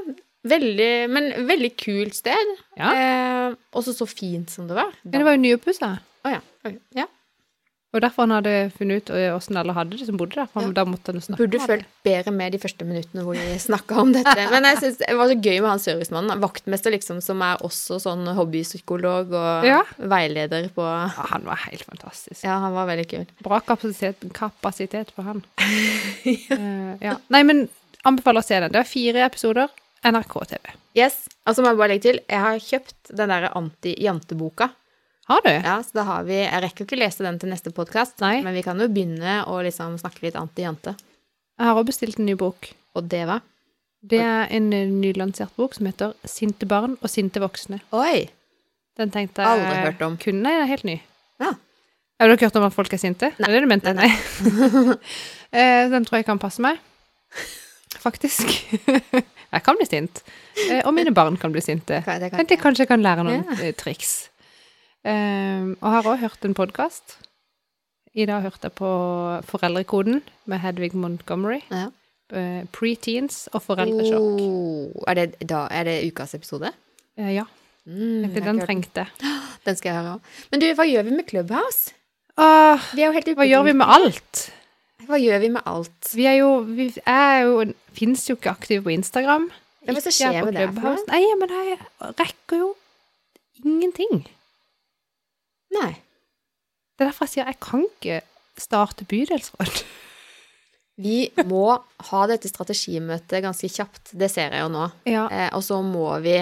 [0.54, 2.54] veldig Men veldig kult sted.
[2.76, 2.92] Ja.
[2.92, 4.92] Eh, også så fint som det var.
[5.06, 5.94] Men det var jo nyoppussa.
[6.24, 6.42] Å ja.
[6.64, 6.80] Okay.
[6.96, 7.08] ja.
[7.94, 10.48] Og derfor han hadde funnet ut åssen alle hadde det som bodde der.
[10.50, 10.72] For Ja.
[10.74, 14.10] Da måtte han snakke Burde fulgt bedre med de første minuttene hvor de snakka om
[14.16, 14.34] dette.
[14.52, 16.40] Men jeg synes det var så gøy med han servicemannen.
[16.42, 19.80] Vaktmester, liksom, som er også sånn hobbypsykolog og Ja.
[19.98, 22.42] veileder på Ja, han var helt fantastisk.
[22.42, 23.26] Ja, han var veldig kul.
[23.46, 25.44] Bra kapasitet, kapasitet på han.
[25.60, 27.16] uh, ja.
[27.30, 27.68] Nei, men
[28.04, 28.72] anbefaler å se den.
[28.74, 29.70] Det er fire episoder.
[30.04, 30.74] NRK TV.
[30.98, 31.22] Yes.
[31.48, 34.68] Og så må jeg bare legge til, jeg har kjøpt den derre anti-janteboka.
[35.26, 35.50] Har du?
[35.50, 38.62] Ja, så da har vi Jeg rekker ikke lese den til neste podkast, men vi
[38.66, 40.92] kan jo begynne å liksom snakke litt anti-jante.
[41.54, 42.68] Jeg har også bestilt en ny bok.
[42.94, 43.40] Og det hva?
[44.04, 47.80] Det er en eh, nylansert bok som heter 'Sinte barn og sinte voksne'.
[47.96, 48.28] Oi!
[48.98, 50.16] Den tenkte jeg Aldri hørt om.
[50.20, 51.00] Kunne, nei, den er helt ny.
[51.40, 51.54] Ja.
[52.20, 53.32] Har du ikke hørt om at folk er sinte?
[53.40, 53.48] Nei.
[53.48, 53.94] Er det du mente?
[53.96, 54.96] Nei, Nei.
[55.54, 56.80] Eh, den tror jeg kan passe meg.
[58.02, 58.42] Faktisk.
[59.54, 60.22] jeg kan bli sint.
[60.68, 62.00] Eh, og mine barn kan bli sinte.
[62.02, 62.58] Tenkte jeg jeg.
[62.58, 63.70] kanskje jeg kan lære noen Ja.
[63.78, 64.33] triks.
[65.04, 67.18] Eh, og har også hørt en podkast.
[68.14, 68.90] I dag hørte jeg på
[69.48, 71.60] Foreldrekoden med Hedvig Montgomery.
[71.70, 71.88] Ja.
[72.32, 74.40] Eh, Preteens og foreldresjokk.
[74.40, 76.72] Oh, er, det, da, er det ukas episode?
[77.18, 77.44] Eh, ja,
[77.84, 79.02] Mm, tenkte den trengte.
[79.66, 80.28] Den skal jeg høre òg.
[80.52, 81.92] Men du, hva gjør vi med Clubhouse?
[82.40, 84.40] Åh, Vi er jo helt hva gjør vi med alt?
[85.04, 86.08] Hva gjør vi med alt?
[86.16, 87.58] Vi er jo Vi er jo
[87.92, 89.50] Fins jo ikke aktive på Instagram.
[89.84, 90.70] Ja, er skjer med det.
[91.10, 91.76] Nei, men jeg
[92.22, 92.70] rekker jo
[93.60, 94.24] ingenting.
[95.74, 95.92] Nei.
[96.94, 98.20] Det er derfor jeg sier jeg kan ikke
[98.60, 99.84] starte bydelsråd.
[101.04, 101.64] Vi må
[102.10, 104.12] ha dette strategimøtet ganske kjapt.
[104.14, 104.84] Det ser jeg jo nå.
[105.10, 105.24] Ja.
[105.26, 106.36] Eh, og så må vi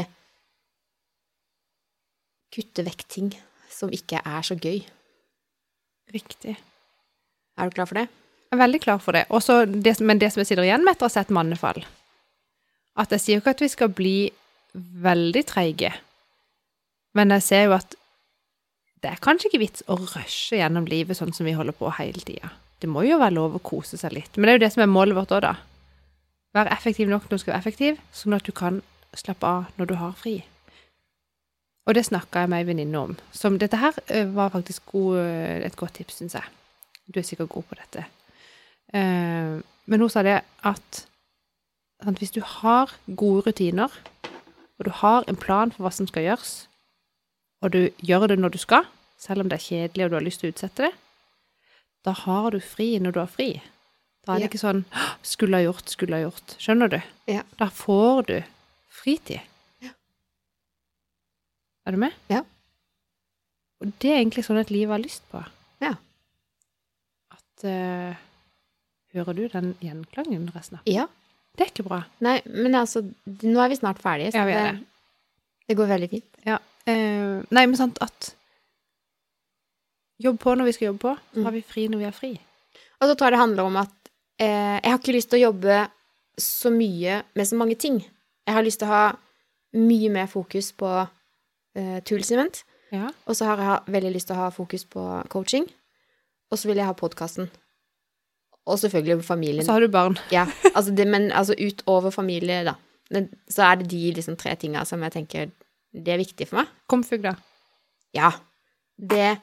[2.53, 3.30] kutte vekk ting
[3.72, 4.83] som ikke er så gøy.
[6.12, 6.59] Riktig.
[7.57, 8.11] Er du klar for det?
[8.51, 9.24] Jeg er veldig klar for det.
[9.33, 9.97] Også det.
[10.05, 11.80] Men det som jeg sitter igjen med etter å ha sett Mannefall
[13.01, 14.16] At jeg sier jo ikke at vi skal bli
[14.76, 15.91] veldig treige,
[17.16, 17.95] men jeg ser jo at
[19.03, 22.22] det er kanskje ikke vits å rushe gjennom livet sånn som vi holder på hele
[22.22, 22.53] tida.
[22.82, 24.36] Det må jo være lov å kose seg litt.
[24.36, 25.57] Men det er jo det som er målet vårt òg, da.
[26.55, 28.80] Vær effektiv nok når du skal være effektiv, sånn at du kan
[29.18, 30.36] slappe av når du har fri.
[31.86, 33.14] Og det snakka jeg med ei venninne om.
[33.34, 33.96] Som dette her
[34.34, 35.18] var faktisk god,
[35.66, 36.50] et godt tips, syns jeg.
[37.11, 38.05] Du er sikkert god på dette.
[38.94, 39.59] Eh,
[39.90, 41.07] men hun sa det at
[42.03, 43.90] hvis du har gode rutiner,
[44.78, 46.55] og du har en plan for hva som skal gjøres,
[47.63, 48.87] og du gjør det når du skal,
[49.23, 50.93] selv om det er kjedelig og du har lyst til å utsette det,
[52.03, 53.63] da har du fri når du har fri.
[54.27, 54.49] Da er det Ja.
[54.51, 54.85] ikke sånn
[55.23, 56.57] 'skulle ha gjort, skulle ha gjort'.
[56.59, 57.03] Skjønner du?
[57.27, 57.43] Ja.
[57.59, 58.45] Da får du
[58.91, 59.41] fritid.
[59.81, 59.91] Ja.
[61.87, 62.13] Er du med?
[62.29, 62.43] Ja.
[63.81, 65.45] Og det er egentlig sånn et liv har lyst på.
[65.81, 65.95] Ja.
[67.31, 68.15] At uh,
[69.13, 70.93] Hører du den gjenklangen når jeg snakker?
[70.93, 71.07] Ja.
[71.59, 71.99] Det er ikke bra.
[72.25, 74.87] Nei, men altså, nå er vi snart ferdige, så Ja, vi er det,
[75.69, 76.39] det går veldig fint.
[76.87, 78.33] Eh, nei, men sant at
[80.22, 81.45] Jobb på når vi skal jobbe på, så Mm.
[81.45, 82.33] har vi fri når vi har fri.
[83.01, 83.89] Og så tror jeg det handler om at
[84.41, 85.89] uh, jeg har ikke lyst til å jobbe
[86.39, 87.97] så mye med så mange ting.
[88.47, 89.16] Jeg har lyst til å ha
[89.74, 92.62] mye mer fokus på uh, toolsene mitt,
[92.93, 93.09] Ja.
[93.26, 95.66] og så har jeg veldig lyst til å ha fokus på coaching,
[96.53, 97.51] og så vil jeg ha podkasten.
[98.66, 99.64] Og selvfølgelig Og familien.
[99.64, 100.18] så har du barn.
[100.30, 102.74] Ja, altså det, men altså utover familie, da.
[103.51, 105.51] Så er det de liksom tre tinga som jeg tenker
[105.93, 106.70] det er viktig for meg.
[106.90, 107.34] Komfug, da.
[108.16, 108.32] Ja.
[108.97, 109.36] Det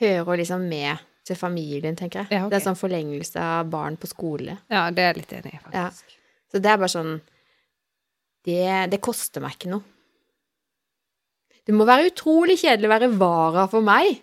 [0.00, 2.30] hører liksom med til familien, tenker jeg.
[2.30, 2.52] Ja, okay.
[2.52, 4.58] Det er sånn forlengelse av barn på skole.
[4.72, 6.16] Ja, det er jeg litt enig i, faktisk.
[6.52, 7.16] Så det er bare sånn
[8.46, 8.62] Det,
[8.92, 9.82] det koster meg ikke noe.
[11.66, 14.20] Det må være utrolig kjedelig å være vara for meg,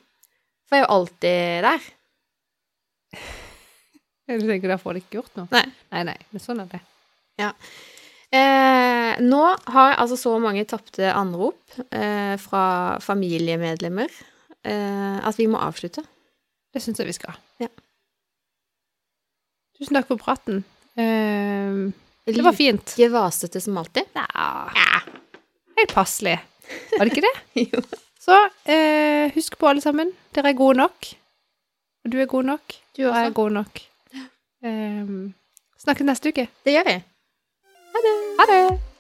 [0.63, 1.89] for jeg er jo alltid der.
[4.23, 5.49] Du tenker da får du ikke gjort noe?
[5.51, 5.65] Nei.
[5.91, 6.79] Nei, nei, men sånn er det.
[8.33, 15.45] Eh, nå har jeg altså så mange tapte anrop eh, fra familiemedlemmer eh, at vi
[15.51, 16.01] må avslutte.
[16.73, 17.37] Det syns jeg vi skal.
[17.61, 17.69] Ja.
[19.77, 20.63] Tusen takk for praten.
[20.97, 21.93] Eh,
[22.25, 22.95] det var fint.
[22.97, 24.09] Like vasete som alltid.
[24.17, 25.03] Ja.
[25.77, 26.39] Helt passelig.
[26.97, 27.35] Var det ikke det?
[27.73, 27.85] Jo.
[28.23, 28.35] Så
[28.71, 31.09] eh, husk på, alle sammen, dere er gode nok.
[32.05, 32.77] Og du er god nok.
[32.95, 33.81] Du Og jeg er god nok.
[34.63, 35.17] Eh,
[35.83, 36.47] snakkes neste uke.
[36.63, 37.01] Det gjør vi.
[37.93, 38.92] Ha det!